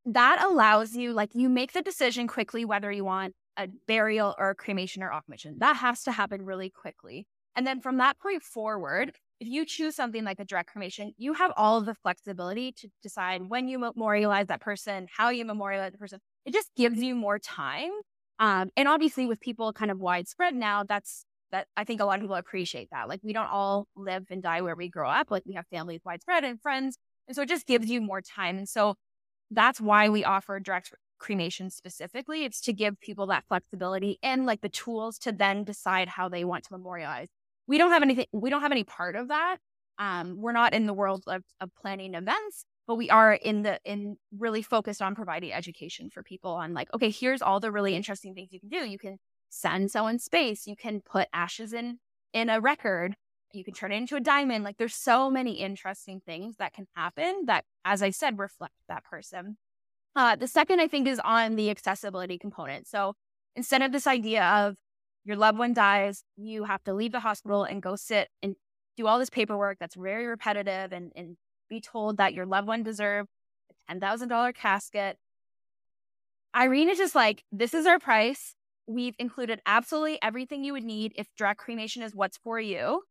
[0.05, 4.51] that allows you, like, you make the decision quickly whether you want a burial or
[4.51, 5.57] a cremation or aquamation.
[5.59, 7.27] That has to happen really quickly.
[7.55, 11.35] And then from that point forward, if you choose something like a direct cremation, you
[11.35, 15.93] have all of the flexibility to decide when you memorialize that person, how you memorialize
[15.93, 16.19] the person.
[16.45, 17.91] It just gives you more time
[18.39, 22.17] um, and obviously, with people kind of widespread now, that's that I think a lot
[22.17, 23.09] of people appreciate that.
[23.09, 25.31] Like, we don't all live and die where we grow up.
[25.31, 26.99] Like, we have families widespread and friends.
[27.27, 28.59] And so it just gives you more time.
[28.59, 28.97] And so
[29.51, 32.45] that's why we offer direct cremation specifically.
[32.45, 36.45] It's to give people that flexibility and like the tools to then decide how they
[36.45, 37.29] want to memorialize.
[37.67, 39.59] We don't have anything, we don't have any part of that.
[39.99, 43.79] Um, we're not in the world of, of planning events, but we are in the
[43.85, 47.95] in really focused on providing education for people on like, okay, here's all the really
[47.95, 48.79] interesting things you can do.
[48.79, 49.19] You can
[49.51, 51.99] send someone space, you can put ashes in
[52.33, 53.15] in a record,
[53.53, 54.65] you can turn it into a diamond.
[54.65, 59.05] Like there's so many interesting things that can happen that, as I said, reflect that
[59.05, 59.59] person.
[60.17, 62.89] Uh, the second, I think, is on the accessibility component.
[62.89, 63.15] So
[63.55, 64.77] instead of this idea of
[65.25, 68.57] your loved one dies, you have to leave the hospital and go sit and
[68.97, 71.37] do all this paperwork that's very repetitive and, and
[71.69, 73.29] be told that your loved one deserved
[73.89, 75.19] a $10,000 casket.
[76.55, 78.55] Eirene is just like, this is our price.
[78.87, 83.03] We've included absolutely everything you would need if direct cremation is what's for you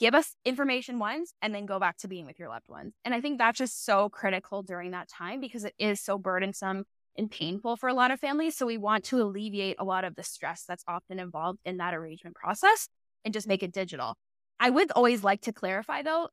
[0.00, 2.94] give us information once and then go back to being with your loved ones.
[3.04, 6.84] And I think that's just so critical during that time because it is so burdensome
[7.16, 8.56] and painful for a lot of families.
[8.56, 11.92] So we want to alleviate a lot of the stress that's often involved in that
[11.92, 12.88] arrangement process
[13.26, 14.16] and just make it digital.
[14.58, 16.30] I would always like to clarify though,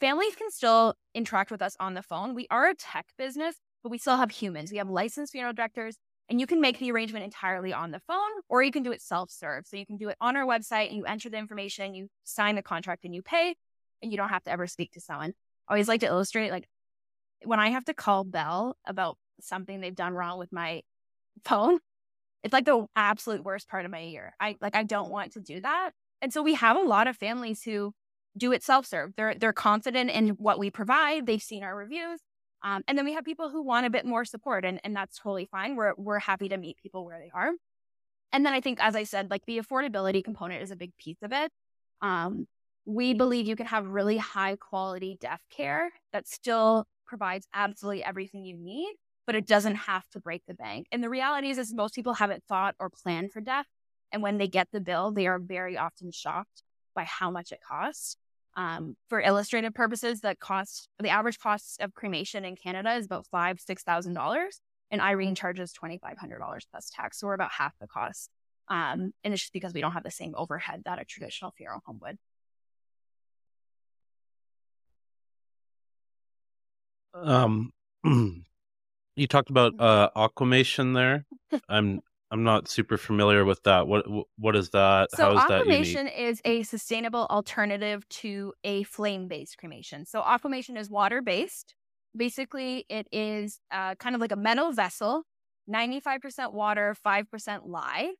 [0.00, 2.34] families can still interact with us on the phone.
[2.34, 4.72] We are a tech business, but we still have humans.
[4.72, 5.96] We have licensed funeral directors
[6.30, 9.02] and you can make the arrangement entirely on the phone, or you can do it
[9.02, 9.66] self serve.
[9.66, 12.54] So you can do it on our website and you enter the information, you sign
[12.54, 13.56] the contract and you pay,
[14.00, 15.32] and you don't have to ever speak to someone.
[15.68, 16.68] I always like to illustrate like
[17.44, 20.82] when I have to call Bell about something they've done wrong with my
[21.44, 21.80] phone,
[22.44, 24.32] it's like the absolute worst part of my year.
[24.38, 25.90] I like I don't want to do that.
[26.22, 27.92] And so we have a lot of families who
[28.36, 29.12] do it self-serve.
[29.16, 31.26] They're they're confident in what we provide.
[31.26, 32.20] They've seen our reviews.
[32.62, 35.18] Um, and then we have people who want a bit more support, and, and that's
[35.18, 35.76] totally fine.
[35.76, 37.52] We're, we're happy to meet people where they are.
[38.32, 41.22] And then I think, as I said, like the affordability component is a big piece
[41.22, 41.50] of it.
[42.02, 42.46] Um,
[42.84, 48.44] we believe you can have really high quality death care that still provides absolutely everything
[48.44, 48.94] you need,
[49.26, 50.86] but it doesn't have to break the bank.
[50.92, 53.66] And the reality is, is most people haven't thought or planned for death.
[54.12, 56.62] And when they get the bill, they are very often shocked
[57.00, 58.16] by how much it costs.
[58.56, 63.26] Um, for illustrative purposes, the cost, the average cost of cremation in Canada is about
[63.30, 64.60] five, six thousand dollars,
[64.90, 68.28] and Eirene charges twenty five hundred dollars plus tax, so we're about half the cost.
[68.68, 71.80] Um, and it's just because we don't have the same overhead that a traditional funeral
[71.86, 72.18] home would.
[77.14, 77.72] Um,
[79.16, 79.82] you talked about mm-hmm.
[80.18, 81.24] uh, aquamation there.
[81.68, 83.88] I'm I'm not super familiar with that.
[83.88, 85.10] What what is that?
[85.10, 90.06] So How is aquamation that is a sustainable alternative to a flame-based cremation.
[90.06, 91.74] So aquamation is water-based.
[92.16, 95.24] Basically, it is uh, kind of like a metal vessel,
[95.68, 98.12] 95% water, 5% lye.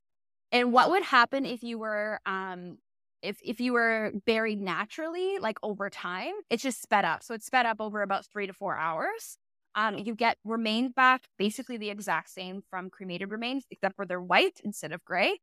[0.53, 2.79] And what would happen if you were um,
[3.23, 7.23] if if you were buried naturally, like over time, it's just sped up.
[7.23, 9.39] So it's sped up over about three to four hours.
[9.75, 14.21] Um, you get remains back basically the exact same from cremated remains, except for they're
[14.21, 15.39] white instead of gray.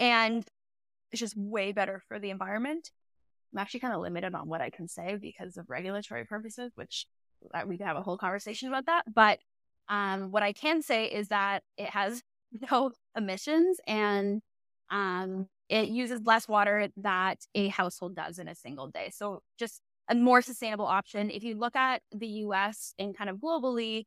[0.00, 0.46] And
[1.12, 2.90] it's just way better for the environment.
[3.52, 7.06] I'm actually kind of limited on what I can say because of regulatory purposes, which
[7.54, 9.04] uh, we can have a whole conversation about that.
[9.12, 9.38] But
[9.88, 12.22] um, what I can say is that it has
[12.70, 14.42] no emissions and
[14.90, 19.10] um, it uses less water that a household does in a single day.
[19.12, 21.30] So just a more sustainable option.
[21.30, 24.04] If you look at the US and kind of globally,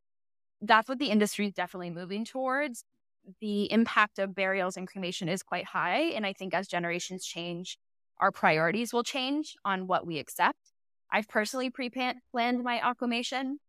[0.62, 2.84] that's what the industry is definitely moving towards.
[3.42, 6.02] The impact of burials and cremation is quite high.
[6.16, 7.78] And I think as generations change,
[8.20, 10.60] our priorities will change on what we accept.
[11.12, 13.60] I've personally pre planned my aquamation.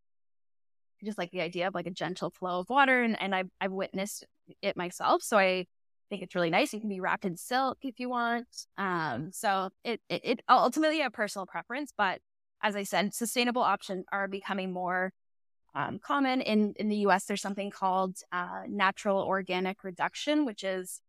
[1.04, 3.72] just like the idea of like a gentle flow of water, and, and I've, I've
[3.72, 4.26] witnessed
[4.62, 5.22] it myself.
[5.22, 5.66] So I
[6.10, 6.74] think it's really nice.
[6.74, 8.48] You can be wrapped in silk if you want.
[8.76, 12.20] Um, so it, it, it ultimately a personal preference, but
[12.62, 15.12] as I said, sustainable options are becoming more
[15.74, 17.24] um, common in in the U.S.
[17.24, 21.00] There's something called uh, natural organic reduction, which is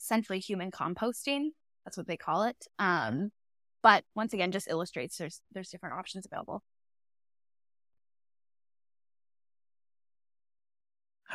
[0.00, 1.50] essentially human composting.
[1.84, 2.56] That's what they call it.
[2.78, 3.30] Um,
[3.82, 6.62] but once again, just illustrates there's there's different options available.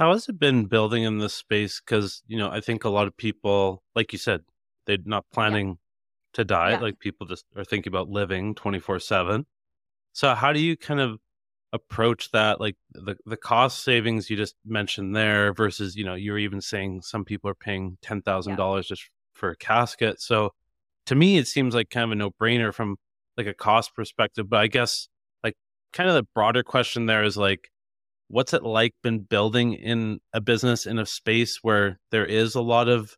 [0.02, 1.80] How has it been building in this space?
[1.80, 4.42] Because, you know, I think a lot of people, like you said,
[4.88, 5.76] they're not planning yeah.
[6.34, 6.72] to die.
[6.72, 6.80] Yeah.
[6.80, 9.46] Like people just are thinking about living 24 7.
[10.14, 11.20] So, how do you kind of
[11.72, 12.60] approach that?
[12.60, 17.04] Like the, the cost savings you just mentioned there versus, you know, you're even saying
[17.04, 18.82] some people are paying $10,000 yeah.
[18.82, 20.20] just for a casket.
[20.20, 20.50] So,
[21.06, 22.96] to me, it seems like kind of a no brainer from
[23.38, 24.50] like a cost perspective.
[24.50, 25.10] But I guess,
[25.44, 25.58] like,
[25.94, 27.70] kind of the broader question there is like,
[28.32, 32.62] what's it like been building in a business in a space where there is a
[32.62, 33.16] lot of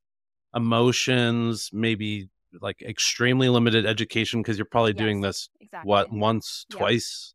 [0.55, 2.29] emotions maybe
[2.61, 5.89] like extremely limited education because you're probably yes, doing this exactly.
[5.89, 7.33] what once twice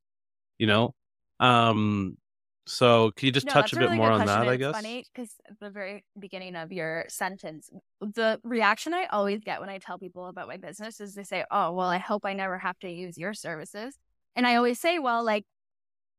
[0.59, 0.95] you know?
[1.41, 2.16] Um,
[2.66, 4.55] so can you just No, touch a that's a bit really more on that, I
[4.55, 4.74] it's guess?
[4.74, 7.70] funny because the very beginning of your sentence,
[8.01, 11.45] the reaction I always get when I tell people about my business is they say,
[11.51, 13.97] Oh, well, I hope I never have to use your services.
[14.37, 15.45] And I always say, Well, like,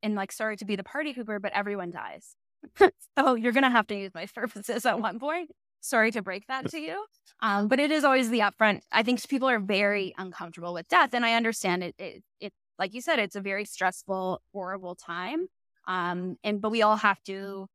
[0.02, 2.36] and like, sorry to be the party pooper, but everyone dies.
[3.18, 5.52] so you're going to have to use my services at one point.
[5.82, 7.06] Sorry to break that to you.
[7.42, 8.82] Um, but it is always the upfront.
[8.92, 11.14] I think people are very uncomfortable with death.
[11.14, 11.96] And I understand it.
[11.98, 15.48] It, it like you said, it's a very stressful, horrible time.
[15.88, 17.68] Um, and but we all have to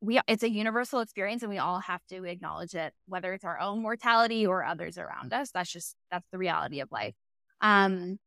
[0.00, 3.58] we it's a universal experience and we all have to acknowledge it, whether it's our
[3.58, 5.50] own mortality or others around us.
[5.50, 7.14] That's just that's the reality of life.
[7.60, 8.18] Um,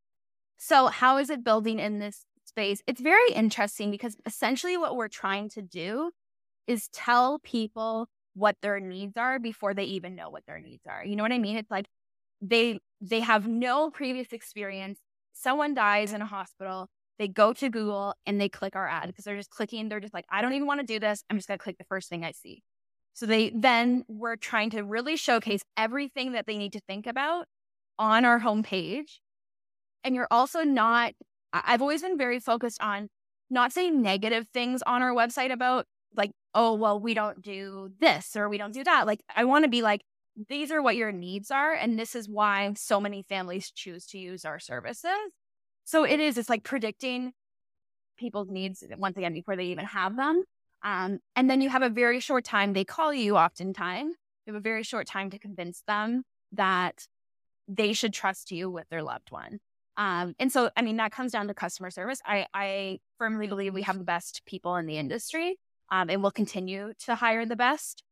[0.58, 2.82] so how is it building in this space?
[2.86, 6.10] It's very interesting because essentially what we're trying to do
[6.66, 11.04] is tell people what their needs are before they even know what their needs are.
[11.04, 11.56] You know what I mean?
[11.56, 11.86] It's like
[12.42, 14.98] they they have no previous experience.
[15.32, 16.88] Someone dies in a hospital
[17.20, 19.90] they go to Google and they click our ad because they're just clicking.
[19.90, 21.22] They're just like, I don't even want to do this.
[21.28, 22.62] I'm just going to click the first thing I see.
[23.12, 27.44] So they then we're trying to really showcase everything that they need to think about
[27.98, 29.18] on our homepage.
[30.02, 31.12] And you're also not,
[31.52, 33.08] I've always been very focused on
[33.50, 35.86] not saying negative things on our website about
[36.16, 39.06] like, oh, well, we don't do this or we don't do that.
[39.06, 40.02] Like, I want to be like,
[40.48, 41.72] these are what your needs are.
[41.72, 45.10] And this is why so many families choose to use our services.
[45.84, 47.32] So it is, it's like predicting
[48.18, 50.44] people's needs once again before they even have them.
[50.82, 54.14] Um, and then you have a very short time, they call you oftentimes.
[54.46, 56.22] You have a very short time to convince them
[56.52, 57.06] that
[57.68, 59.58] they should trust you with their loved one.
[59.96, 62.20] Um, and so, I mean, that comes down to customer service.
[62.24, 65.58] I, I firmly believe we have the best people in the industry
[65.90, 68.02] um, and we'll continue to hire the best.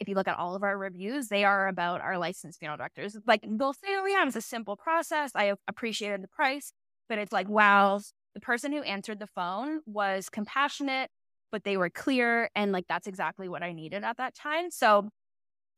[0.00, 3.16] If you look at all of our reviews, they are about our licensed funeral directors.
[3.26, 5.30] Like they'll say, oh, yeah, it's a simple process.
[5.34, 6.72] I appreciated the price
[7.08, 8.00] but it's like, wow,
[8.34, 11.10] the person who answered the phone was compassionate,
[11.52, 12.50] but they were clear.
[12.54, 14.70] And like, that's exactly what I needed at that time.
[14.70, 15.10] So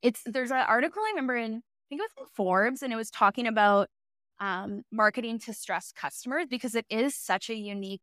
[0.03, 2.97] it's, there's an article I remember in, I think it was in Forbes, and it
[2.97, 3.89] was talking about
[4.41, 8.03] um, marketing to stress customers because it is such a unique,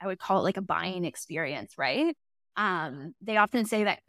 [0.00, 2.16] I would call it like a buying experience, right?
[2.56, 4.00] Um, they often say that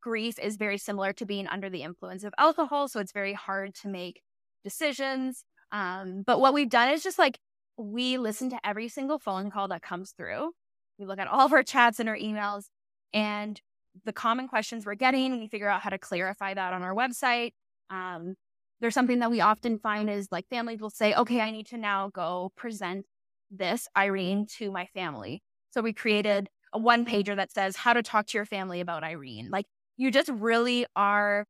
[0.00, 2.88] grief is very similar to being under the influence of alcohol.
[2.88, 4.22] So it's very hard to make
[4.64, 5.44] decisions.
[5.70, 7.38] Um, but what we've done is just like
[7.76, 10.52] we listen to every single phone call that comes through.
[10.98, 12.64] We look at all of our chats and our emails
[13.12, 13.60] and
[14.04, 15.38] the common questions we're getting.
[15.38, 17.52] We figure out how to clarify that on our website.
[17.90, 18.34] Um,
[18.82, 21.78] there's something that we often find is like families will say, okay, I need to
[21.78, 23.06] now go present
[23.50, 25.42] this Eirene to my family.
[25.70, 29.02] So we created a one pager that says how to talk to your family about
[29.02, 29.48] Eirene.
[29.50, 29.64] Like
[29.96, 31.46] you just really are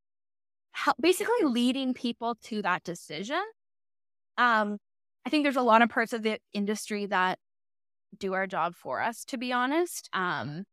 [1.01, 3.43] basically leading people to that decision
[4.39, 4.78] um,
[5.24, 7.39] I think there's a lot of parts of the industry that
[8.18, 10.09] do our job for us, to be honest.
[10.12, 10.64] Um,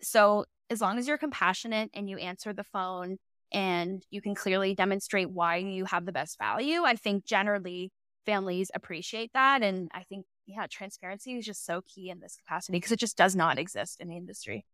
[0.00, 3.18] so as long as you're compassionate and you answer the phone
[3.52, 7.92] and you can clearly demonstrate why you have the best value, I think generally
[8.26, 9.62] families appreciate that.
[9.62, 13.16] And I think, yeah, transparency is just so key in this capacity because it just
[13.16, 14.64] does not exist in the industry.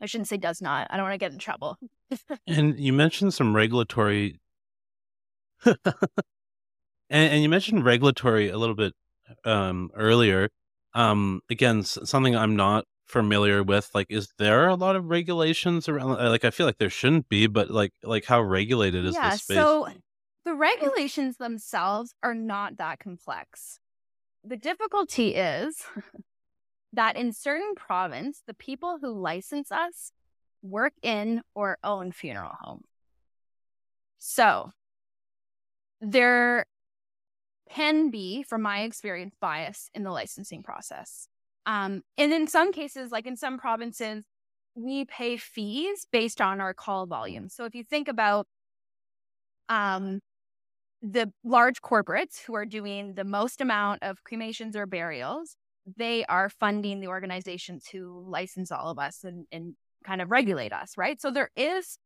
[0.00, 0.88] I shouldn't say does not.
[0.90, 1.78] I don't want to get in trouble.
[2.46, 4.40] and you mentioned some regulatory
[5.64, 5.76] and,
[7.08, 8.94] and, you mentioned regulatory a little bit
[9.44, 10.48] um, earlier.
[10.94, 13.90] Um, again, something I'm not familiar with.
[13.94, 16.18] Like, is there a lot of regulations around?
[16.18, 19.30] uh, Like, I feel like there shouldn't be, but like, like how regulated is yeah.
[19.30, 19.56] this space?
[19.56, 19.88] So
[20.44, 23.78] the regulations themselves are not that complex.
[24.44, 25.84] The difficulty is
[26.92, 30.12] that in certain province, the people who license us
[30.62, 32.86] work in or own funeral homes.
[34.18, 34.70] So
[36.00, 36.66] there
[37.70, 41.28] can be, from my experience, bias in the licensing process.
[41.66, 44.24] Um, and in some cases, like in some provinces,
[44.74, 47.48] we pay fees based on our call volume.
[47.48, 48.46] So if you think about
[49.68, 50.20] um,
[51.02, 55.56] the large corporates who are doing the most amount of cremations or burials,
[55.96, 60.72] they are funding the organization to license all of us and, and kind of regulate
[60.72, 61.20] us, right?
[61.20, 61.98] So there is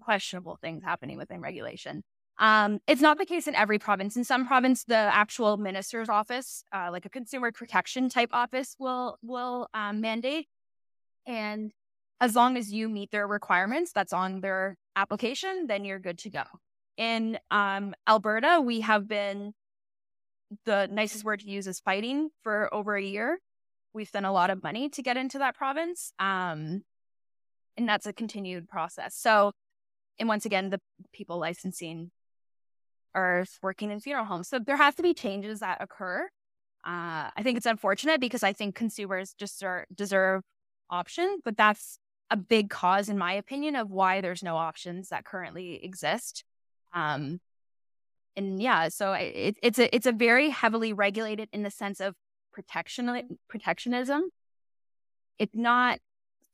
[0.00, 2.02] questionable things happening within regulation.
[2.38, 4.16] Um, it's not the case in every province.
[4.16, 9.18] In some province, the actual minister's office, uh, like a consumer protection type office, will
[9.22, 10.48] will um, mandate,
[11.26, 11.72] and
[12.20, 16.30] as long as you meet their requirements, that's on their application, then you're good to
[16.30, 16.42] go.
[16.96, 19.54] In um, Alberta, we have been
[20.64, 23.38] the nicest word to use is fighting for over a year.
[23.92, 26.82] We've spent a lot of money to get into that province, um,
[27.76, 29.16] and that's a continued process.
[29.16, 29.52] So,
[30.18, 30.80] and once again, the
[31.12, 32.10] people licensing
[33.14, 34.48] are working in funeral homes.
[34.48, 36.28] So there has to be changes that occur.
[36.84, 39.62] Uh, I think it's unfortunate because I think consumers just
[39.94, 40.42] deserve
[40.88, 41.98] options, but that's
[42.30, 46.44] a big cause, in my opinion, of why there's no options that currently exist.
[46.94, 47.40] Um,
[48.36, 52.14] and yeah, so it, it's a it's a very heavily regulated in the sense of
[52.52, 54.30] protection protectionism.
[55.38, 55.98] It's not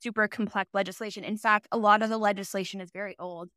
[0.02, 1.24] super complex legislation.
[1.24, 3.50] In fact, a lot of the legislation is very old.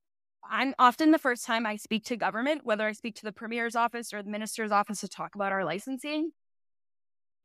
[0.47, 3.75] I'm often the first time I speak to government, whether I speak to the premier's
[3.75, 6.31] office or the minister's office to talk about our licensing,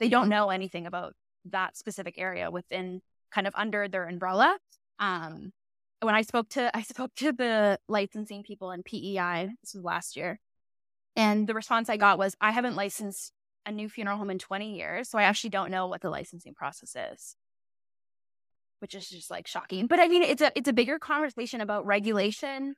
[0.01, 1.15] they don't know anything about
[1.47, 4.59] that specific area within kind of under their umbrella.
[4.99, 5.53] Um,
[6.01, 10.17] when I spoke to I spoke to the licensing people in PEI, this was last
[10.17, 10.41] year,
[11.17, 13.33] and the response I got was, I haven't licensed
[13.67, 16.55] a new funeral home in 20 years, so I actually don't know what the licensing
[16.55, 17.37] process is.
[18.81, 19.87] Which is just like shocking.
[19.87, 22.75] But I mean it's a it's a bigger conversation about regulation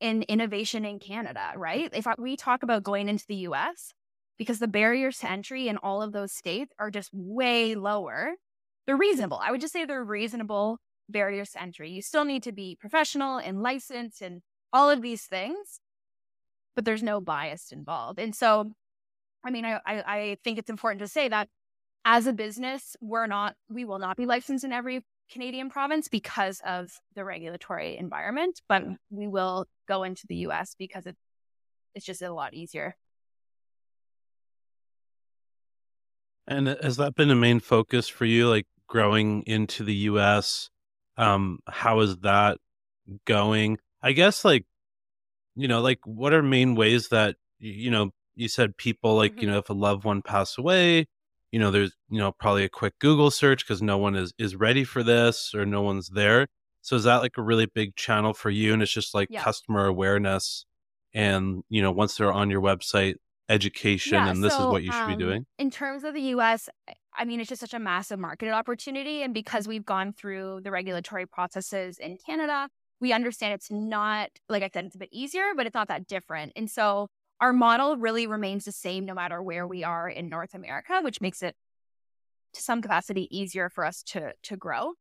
[0.00, 1.90] and innovation in Canada, right?
[1.92, 3.92] If we talk about going into the US,
[4.38, 8.34] because the barriers to entry in all of those states are just way lower.
[8.86, 9.40] They're reasonable.
[9.42, 10.78] I would just say they're reasonable
[11.08, 11.90] barriers to entry.
[11.90, 14.42] You still need to be professional and licensed and
[14.72, 15.80] all of these things,
[16.74, 18.18] but there's no bias involved.
[18.18, 18.72] And so,
[19.44, 21.48] I mean, I, I, I think it's important to say that
[22.04, 26.60] as a business, we're not, we will not be licensed in every Canadian province because
[26.64, 31.16] of the regulatory environment, but we will go into the US because it,
[31.94, 32.96] it's just a lot easier.
[36.46, 40.70] And has that been a main focus for you, like growing into the US?
[41.16, 42.58] Um, how is that
[43.24, 43.78] going?
[44.02, 44.64] I guess, like,
[45.56, 49.40] you know, like what are main ways that, you know, you said people like, mm-hmm.
[49.40, 51.06] you know, if a loved one passed away,
[51.52, 54.56] you know, there's, you know, probably a quick Google search because no one is is
[54.56, 56.46] ready for this or no one's there.
[56.82, 58.72] So is that like a really big channel for you?
[58.72, 59.42] And it's just like yeah.
[59.42, 60.64] customer awareness.
[61.14, 63.14] And, you know, once they're on your website,
[63.48, 65.46] education yeah, and this so, is what you should um, be doing?
[65.58, 66.68] In terms of the US,
[67.16, 69.22] I mean, it's just such a massive market opportunity.
[69.22, 72.68] And because we've gone through the regulatory processes in Canada,
[73.00, 76.06] we understand it's not, like I said, it's a bit easier, but it's not that
[76.06, 76.52] different.
[76.56, 77.08] And so
[77.40, 81.20] our model really remains the same no matter where we are in North America, which
[81.20, 81.54] makes it
[82.54, 84.94] to some capacity easier for us to to grow.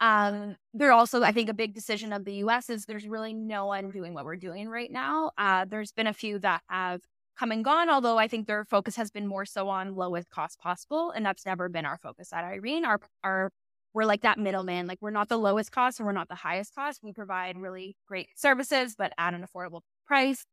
[0.00, 2.70] Um, there also, I think, a big decision of the U.S.
[2.70, 5.32] is there's really no one doing what we're doing right now.
[5.36, 7.00] Uh, there's been a few that have
[7.38, 10.58] come and gone, although I think their focus has been more so on lowest cost
[10.60, 11.10] possible.
[11.10, 12.84] And that's never been our focus at Eirene.
[12.84, 13.52] Our, our,
[13.94, 14.86] we're like that middleman.
[14.86, 17.00] Like we're not the lowest cost and we're not the highest cost.
[17.02, 20.44] We provide really great services, but at an affordable price,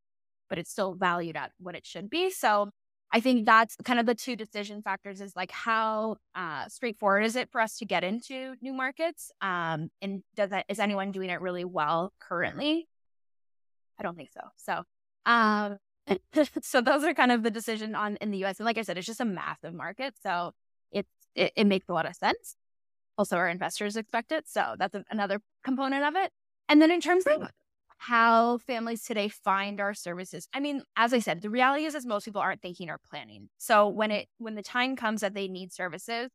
[0.50, 2.30] but it's still valued at what it should be.
[2.30, 2.70] So
[3.12, 7.36] I think that's kind of the two decision factors is like how uh, straightforward is
[7.36, 9.32] it for us to get into new markets?
[9.42, 12.88] Um, and does that, is anyone doing it really well currently?
[14.00, 14.42] I don't think so.
[14.58, 14.84] So,
[15.26, 15.78] um,
[16.62, 18.60] so those are kind of the decision on in the US.
[18.60, 20.16] And like I said, it's just a massive market.
[20.22, 20.52] So
[20.92, 22.56] it, it, it makes a lot of sense.
[23.18, 24.48] Also, our investors expect it.
[24.48, 26.32] So that's another component of it.
[26.68, 27.48] And then in terms of
[27.98, 32.06] how families today find our services, I mean, as I said, the reality is, is
[32.06, 33.50] most people aren't thinking or planning.
[33.58, 36.30] So when it when the time comes that they need services,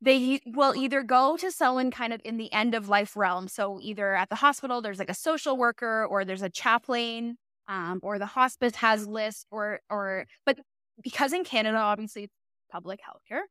[0.00, 3.46] they will either go to someone kind of in the end of life realm.
[3.46, 7.38] So either at the hospital, there's like a social worker or there's a chaplain
[7.68, 10.58] um, or the hospice has lists or or but
[11.02, 12.34] because in Canada obviously it's
[12.70, 13.42] public healthcare,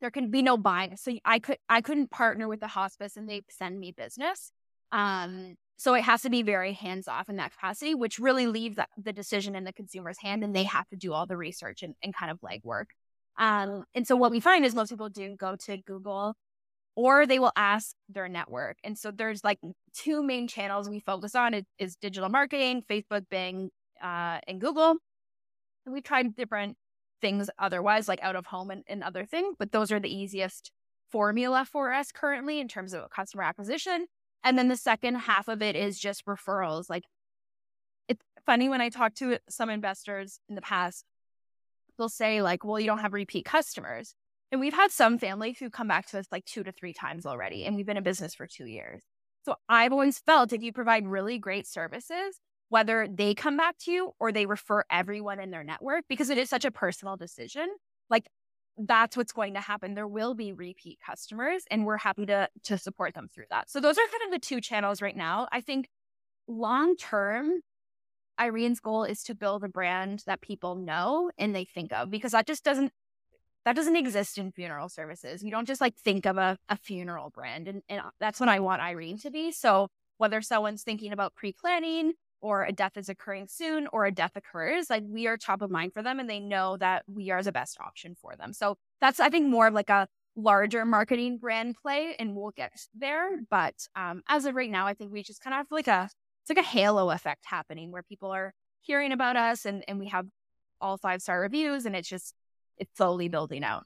[0.00, 1.02] there can be no bias.
[1.02, 4.50] So I could I couldn't partner with the hospice and they send me business.
[4.92, 8.76] Um, so it has to be very hands off in that capacity, which really leaves
[9.02, 11.94] the decision in the consumer's hand, and they have to do all the research and,
[12.02, 12.88] and kind of legwork.
[13.38, 16.34] Um, and so what we find is most people do go to Google
[16.96, 18.76] or they will ask their network.
[18.84, 19.58] And so there's like
[19.94, 23.70] two main channels we focus on is digital marketing, Facebook, Bing,
[24.04, 24.96] uh, and Google.
[25.86, 26.76] And we've tried different
[27.22, 30.72] things otherwise, like out of home and, and other things, but those are the easiest
[31.10, 34.08] formula for us currently in terms of customer acquisition.
[34.42, 36.88] And then the second half of it is just referrals.
[36.88, 37.04] Like
[38.08, 41.04] it's funny when I talk to some investors in the past,
[41.98, 44.14] they'll say like, well, you don't have repeat customers.
[44.52, 47.24] And we've had some families who come back to us like two to three times
[47.24, 49.02] already, and we've been in business for two years.
[49.44, 53.92] So I've always felt if you provide really great services, whether they come back to
[53.92, 57.68] you or they refer everyone in their network, because it is such a personal decision,
[58.08, 58.26] like
[58.86, 59.94] that's what's going to happen.
[59.94, 63.70] There will be repeat customers, and we're happy to to support them through that.
[63.70, 65.48] So those are kind of the two channels right now.
[65.52, 65.88] I think
[66.48, 67.60] long term,
[68.38, 72.32] Eirene's goal is to build a brand that people know and they think of because
[72.32, 72.92] that just doesn't
[73.64, 75.42] that doesn't exist in funeral services.
[75.42, 77.68] You don't just like think of a, a funeral brand.
[77.68, 79.52] And, and uh, that's what I want Eirene to be.
[79.52, 84.12] So whether someone's thinking about pre planning or a death is occurring soon or a
[84.12, 87.30] death occurs, like we are top of mind for them and they know that we
[87.30, 88.52] are the best option for them.
[88.52, 92.72] So that's, I think, more of like a larger marketing brand play and we'll get
[92.94, 93.38] there.
[93.50, 96.08] But um, as of right now, I think we just kind of have like a,
[96.42, 100.08] it's like a halo effect happening where people are hearing about us and, and we
[100.08, 100.26] have
[100.80, 102.34] all five star reviews and it's just,
[102.78, 103.84] it's slowly building out.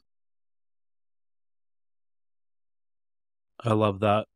[3.61, 4.27] I love that.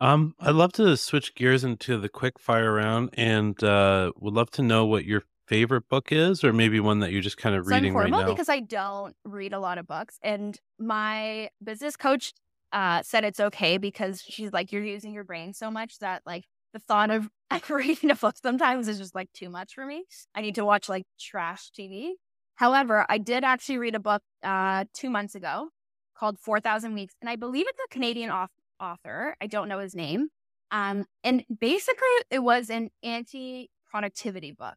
[0.00, 4.50] Um, I'd love to switch gears into the quick fire round, and uh, would love
[4.52, 7.66] to know what your favorite book is, or maybe one that you're just kind of
[7.66, 8.24] reading right now.
[8.24, 12.32] because I don't read a lot of books, and my business coach
[12.72, 16.44] uh, said it's okay because she's like, you're using your brain so much that like
[16.72, 17.28] the thought of
[17.68, 20.04] reading a book sometimes is just like too much for me.
[20.34, 22.12] I need to watch like trash TV.
[22.54, 25.68] However, I did actually read a book uh, two months ago
[26.16, 29.36] called 4,000 Weeks, and I believe it's a Canadian author author.
[29.40, 30.28] I don't know his name.
[30.70, 34.76] Um, and basically, it was an anti productivity book.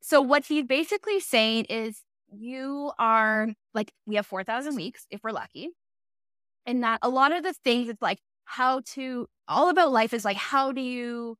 [0.00, 2.02] So, what he's basically saying is
[2.32, 5.70] you are like, we have 4,000 weeks if we're lucky.
[6.66, 10.24] And that a lot of the things, it's like how to, all about life is
[10.24, 11.36] like, how do you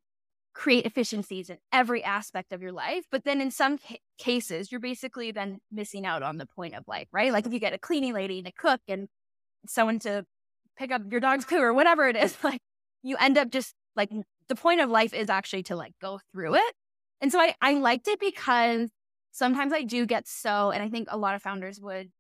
[0.52, 3.04] create efficiencies in every aspect of your life?
[3.10, 6.84] But then in some ca- cases, you're basically then missing out on the point of
[6.86, 7.32] life, right?
[7.32, 9.08] Like if you get a cleaning lady and a cook and
[9.66, 10.24] someone to
[10.80, 12.60] pick up your dog's poo or whatever it is, like
[13.02, 14.10] you end up just like
[14.48, 16.74] the point of life is actually to like go through it.
[17.20, 18.88] And so I, I liked it because
[19.30, 22.10] sometimes I do get so, and I think a lot of founders would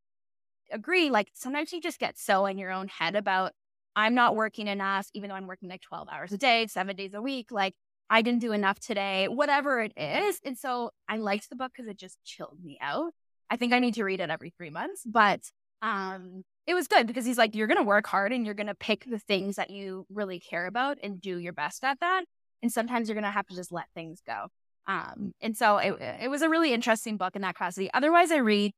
[0.70, 3.52] agree, like sometimes you just get so in your own head about
[3.96, 7.14] I'm not working enough, even though I'm working like 12 hours a day, seven days
[7.14, 7.50] a week.
[7.50, 7.74] Like
[8.08, 10.38] I didn't do enough today, whatever it is.
[10.44, 13.12] And so I liked the book because it just chilled me out.
[13.48, 15.40] I think I need to read it every three months, but
[15.82, 18.68] um, it was good because he's like, you're going to work hard and you're going
[18.68, 22.22] to pick the things that you really care about and do your best at that.
[22.62, 24.46] And sometimes you're going to have to just let things go.
[24.86, 27.90] Um, and so it, it was a really interesting book in that capacity.
[27.92, 28.70] Otherwise, I read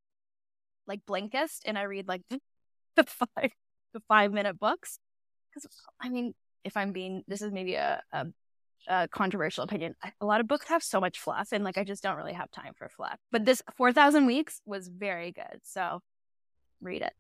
[0.87, 2.23] like Blinkist and I read like
[2.97, 3.51] the five,
[3.93, 4.99] the five minute books.
[5.51, 5.69] Because
[6.01, 6.33] I mean,
[6.65, 8.27] if I'm being, this is maybe a, a,
[8.89, 9.97] a controversial opinion.
[10.19, 12.51] A lot of books have so much fluff, and like I just don't really have
[12.51, 13.19] time for fluff.
[13.31, 15.61] But this 4,000 weeks was very good.
[15.63, 16.01] So
[16.81, 17.13] read it.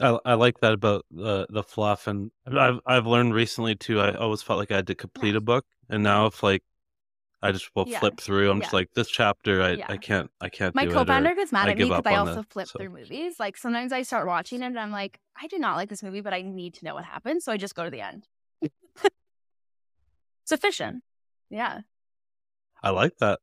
[0.00, 4.00] I, I like that about the the fluff, and I've I've learned recently too.
[4.00, 6.62] I always felt like I had to complete a book, and now if like
[7.42, 8.00] I just will yeah.
[8.00, 8.64] flip through, I'm yeah.
[8.64, 9.62] just like this chapter.
[9.62, 9.86] I, yeah.
[9.88, 10.74] I can't I can't.
[10.74, 12.78] My co-founder gets mad at me because I also flip so.
[12.78, 13.38] through movies.
[13.38, 16.20] Like sometimes I start watching it and I'm like, I do not like this movie,
[16.20, 18.26] but I need to know what happens, so I just go to the end.
[20.44, 21.02] Sufficient.
[21.50, 21.80] Yeah.
[22.82, 23.40] I like that.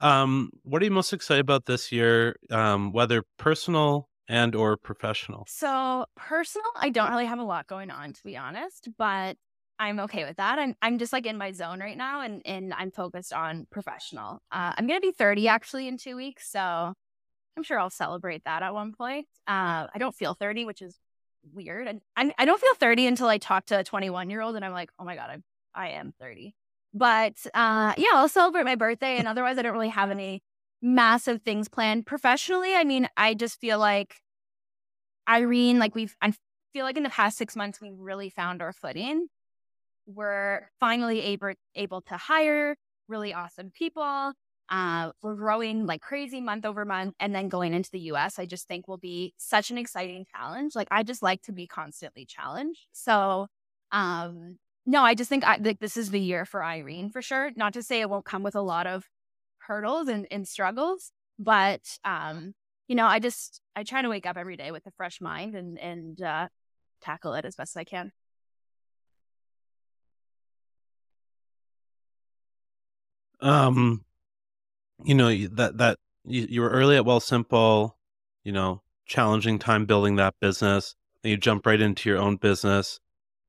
[0.00, 2.36] Um, what are you most excited about this year?
[2.50, 5.44] Um, whether personal and or professional?
[5.48, 9.36] So personal, I don't really have a lot going on to be honest, but
[9.78, 10.58] I'm okay with that.
[10.58, 14.42] I'm I'm just like in my zone right now, and and I'm focused on professional.
[14.50, 18.62] Uh, I'm gonna be 30 actually in two weeks, so I'm sure I'll celebrate that
[18.62, 19.26] at one point.
[19.46, 20.96] Uh, I don't feel 30, which is
[21.52, 24.56] weird, and I, I don't feel 30 until I talk to a 21 year old,
[24.56, 26.54] and I'm like, oh my god, I'm I am 30.
[26.94, 30.42] But uh, yeah, I'll celebrate my birthday, and otherwise, I don't really have any
[30.80, 32.06] massive things planned.
[32.06, 34.16] Professionally, I mean, I just feel like
[35.28, 36.32] Eirene, like we've, I
[36.72, 39.26] feel like in the past six months, we really found our footing.
[40.06, 42.76] We're finally able able to hire
[43.08, 44.32] really awesome people.
[44.70, 48.38] Uh, we're growing like crazy month over month, and then going into the U.S.
[48.38, 50.74] I just think will be such an exciting challenge.
[50.74, 52.86] Like I just like to be constantly challenged.
[52.92, 53.48] So,
[53.92, 54.56] um,
[54.86, 57.50] no, I just think I, like this is the year for Eirene for sure.
[57.56, 59.04] Not to say it won't come with a lot of
[59.68, 62.54] hurdles and, and struggles, but um,
[62.88, 65.54] you know, I just I try to wake up every day with a fresh mind
[65.54, 66.48] and and uh,
[67.00, 68.12] tackle it as best as I can.
[73.40, 74.04] Um,
[75.04, 77.92] you know that that you, you were early at Wealthsimple,
[78.42, 80.94] you know, challenging time building that business.
[81.22, 83.00] And you jump right into your own business.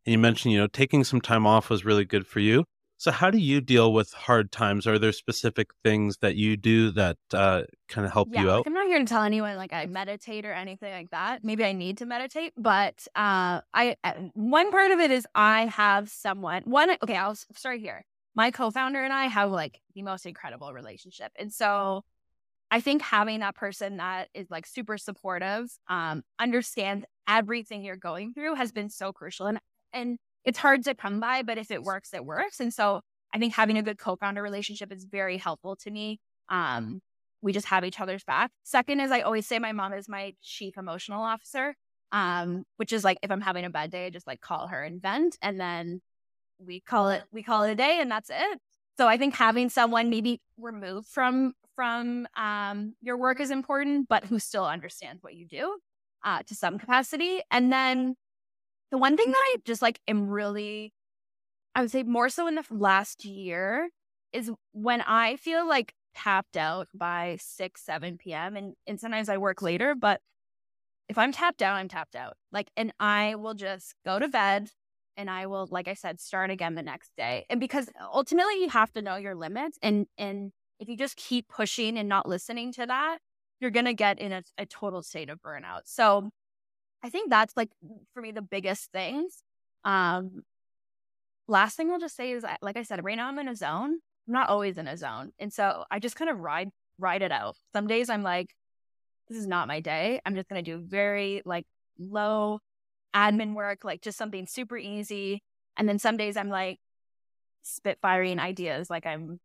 [0.05, 2.65] And you mentioned, you know, taking some time off was really good for you.
[3.00, 4.86] So, how do you deal with hard times?
[4.86, 8.58] Are there specific things that you do that uh, kind of help yeah, you out?
[8.58, 11.41] Like I'm not here to tell anyone like I meditate or anything like that.
[11.41, 15.68] Maybe I need to meditate, but uh, I uh, one part of it is I
[15.68, 16.64] have someone.
[16.64, 18.04] One, okay, I'll start here.
[18.36, 22.04] My co-founder and I have like the most incredible relationship, and so
[22.70, 28.34] I think having that person that is like super supportive, um, understands everything you're going
[28.34, 29.45] through has been so crucial.
[29.45, 29.60] And
[29.93, 32.60] and it's hard to come by, but if it works, it works.
[32.60, 33.02] And so
[33.34, 36.20] I think having a good co-founder relationship is very helpful to me.
[36.50, 37.02] Um,
[37.42, 38.52] we just have each other's back.
[38.64, 41.76] Second is I always say my mom is my chief emotional officer.
[42.12, 44.84] Um, which is like if I'm having a bad day, I just like call her
[44.84, 46.02] and vent, and then
[46.58, 48.60] we call it we call it a day, and that's it.
[48.98, 54.26] So I think having someone maybe removed from from um, your work is important, but
[54.26, 55.78] who still understands what you do
[56.24, 57.42] uh, to some capacity.
[57.52, 58.16] And then
[58.92, 60.94] the one thing that I just like am really,
[61.76, 63.90] I would say more so in the last year
[64.34, 68.56] is when I feel like tapped out by 6, 7 p.m.
[68.56, 70.22] And, and sometimes I work later, but
[71.08, 72.36] if I'm tapped out, I'm tapped out.
[72.52, 74.70] Like, and I will just go to bed
[75.18, 77.46] and I will, like I said, start again the next day.
[77.50, 79.78] And because ultimately you have to know your limits.
[79.82, 83.18] And, and if you just keep pushing and not listening to that,
[83.60, 85.82] you're going to get in a, a total state of burnout.
[85.86, 86.30] So
[87.04, 87.70] I think that's like,
[88.14, 89.43] for me, the biggest things.
[89.84, 90.43] Um,
[91.47, 94.00] last thing I'll just say is, like I said, right now I'm in a zone.
[94.28, 95.32] I'm not always in a zone.
[95.39, 97.56] And so I just kind of ride, ride it out.
[97.74, 98.54] Some days I'm like,
[99.28, 100.20] this is not my day.
[100.26, 101.66] I'm just to do very like
[101.97, 102.60] low
[103.16, 105.43] admin work, like just something super easy.
[105.78, 106.80] And then some days I'm like
[107.64, 109.39] spitfiring ideas, like I'm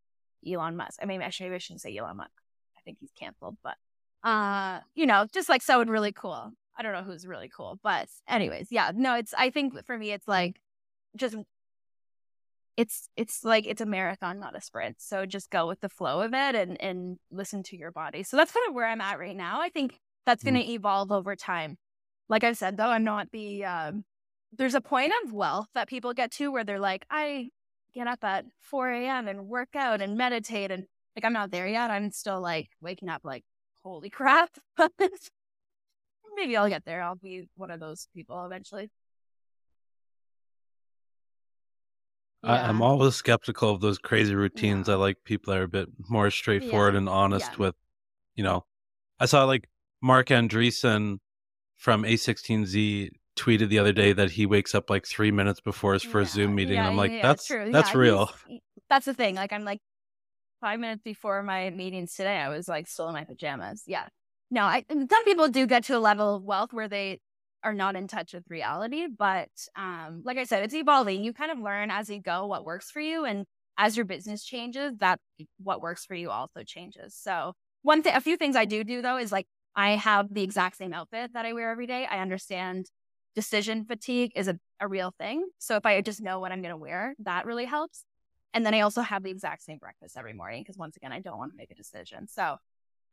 [0.47, 0.99] Elon Musk.
[1.03, 2.31] I mean, actually, I shouldn't say Elon Musk.
[2.77, 3.77] I think he's canceled, but
[4.23, 6.53] uh, you know, just like someone really cool.
[6.77, 9.35] I don't know who's really cool, but anyways, yeah, no, it's.
[9.37, 10.61] I think for me, it's like
[11.17, 11.37] just
[12.77, 14.97] it's it's like it's a marathon, not a sprint.
[15.01, 18.23] So just go with the flow of it and and listen to your body.
[18.23, 19.61] So that's kind of where I'm at right now.
[19.61, 20.71] I think that's going to mm.
[20.71, 21.77] evolve over time
[22.29, 24.05] like I've said though, I'm not the um,
[24.53, 27.51] there's a point of wealth that people get to where they're like, I
[27.95, 29.29] get up at 4 a.m.
[29.29, 30.85] and work out and meditate and
[31.17, 31.91] like I'm not there yet.
[31.91, 33.45] I'm still like waking up like,
[33.83, 34.51] holy crap.
[36.37, 37.03] Maybe I'll get there.
[37.03, 38.91] I'll be one of those people eventually.
[42.43, 42.53] Yeah.
[42.53, 44.89] I, am always skeptical of those crazy routines.
[44.89, 44.95] Yeah.
[44.95, 46.99] I like people that are a bit more straightforward yeah.
[46.99, 47.75] and honest with,
[48.35, 48.65] you know,
[49.19, 49.69] I saw like
[50.03, 51.19] Marc Andreessen
[51.77, 56.03] from A16Z tweeted the other day that he wakes up like three minutes before his
[56.03, 56.79] first Zoom meeting.
[56.79, 57.71] I'm like, that's true.
[57.73, 58.31] that's real.
[58.91, 59.35] That's the thing.
[59.35, 59.81] Like I'm like
[60.61, 63.83] five minutes before my meetings today, I was like still in my pajamas.
[63.87, 64.07] Yeah.
[64.55, 67.19] No, I some people do get to a level of wealth where they
[67.65, 69.09] are not in touch with reality.
[69.09, 71.25] But um, like I said, it's evolving.
[71.25, 73.25] You kind of learn as you go what works for you.
[73.25, 73.47] And
[73.77, 75.19] as your business changes, that
[75.59, 77.17] what works for you also changes.
[77.17, 80.45] So one thing, a few things I do do though is like I have the
[80.45, 82.07] exact same outfit that I wear every day.
[82.09, 82.87] I understand
[83.35, 85.49] decision fatigue is a, a real thing.
[85.59, 88.05] So if I just know what I'm going to wear, that really helps.
[88.53, 91.19] And then I also have the exact same breakfast every morning because once again, I
[91.19, 92.29] don't want to make a decision.
[92.29, 92.59] So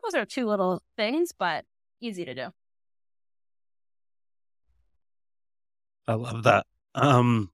[0.03, 1.65] those are two little things, but
[1.99, 2.47] easy to do.
[6.07, 6.65] I love that.
[6.95, 7.51] Um,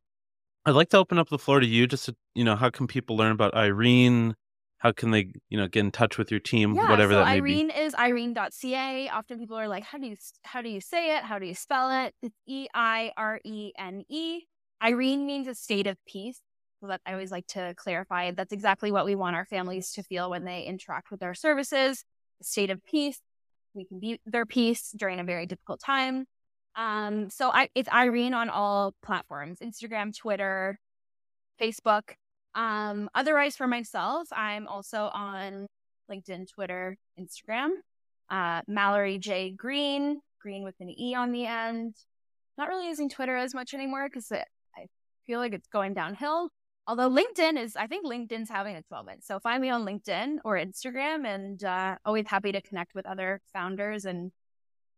[0.65, 1.87] I'd like to open up the floor to you.
[1.87, 4.33] Just to, you know, how can people learn about Eirene?
[4.79, 7.25] how can they you know get in touch with your team yeah, whatever so that
[7.25, 10.79] may eirene be is eirene.ca often people are like how do you how do you
[10.79, 14.41] say it how do you spell it it's e-i-r-e-n-e
[14.83, 16.41] eirene means a state of peace
[16.79, 20.03] so that i always like to clarify that's exactly what we want our families to
[20.03, 22.03] feel when they interact with our services
[22.41, 23.19] state of peace
[23.73, 26.25] we can be their peace during a very difficult time
[26.75, 30.79] um so I, it's eirene on all platforms instagram twitter
[31.61, 32.13] facebook
[32.57, 35.67] um, otherwise, for myself, I'm also on
[36.11, 37.69] LinkedIn, Twitter, Instagram.
[38.29, 41.95] Uh, Mallory J Greene, Green with an E on the end.
[42.57, 44.87] Not really using Twitter as much anymore because I
[45.27, 46.49] feel like it's going downhill.
[46.87, 49.25] Although LinkedIn is, I think LinkedIn's having its moment.
[49.25, 53.41] So find me on LinkedIn or Instagram, and uh, always happy to connect with other
[53.51, 54.31] founders and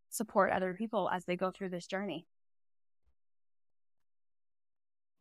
[0.08, 2.26] support other people as they go through this journey.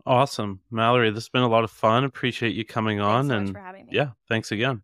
[0.05, 0.61] Awesome.
[0.69, 2.03] Mallory, this has been a lot of fun.
[2.03, 3.27] Appreciate you coming on.
[3.27, 3.57] so and
[3.91, 4.83] yeah, thanks again.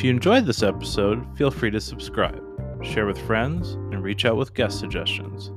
[0.00, 2.42] If you enjoyed this episode, feel free to subscribe,
[2.82, 5.52] share with friends, and reach out with guest suggestions.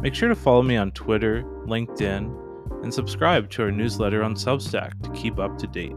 [0.00, 5.02] Make sure to follow me on Twitter, LinkedIn, and subscribe to our newsletter on Substack
[5.02, 5.94] to keep up to date.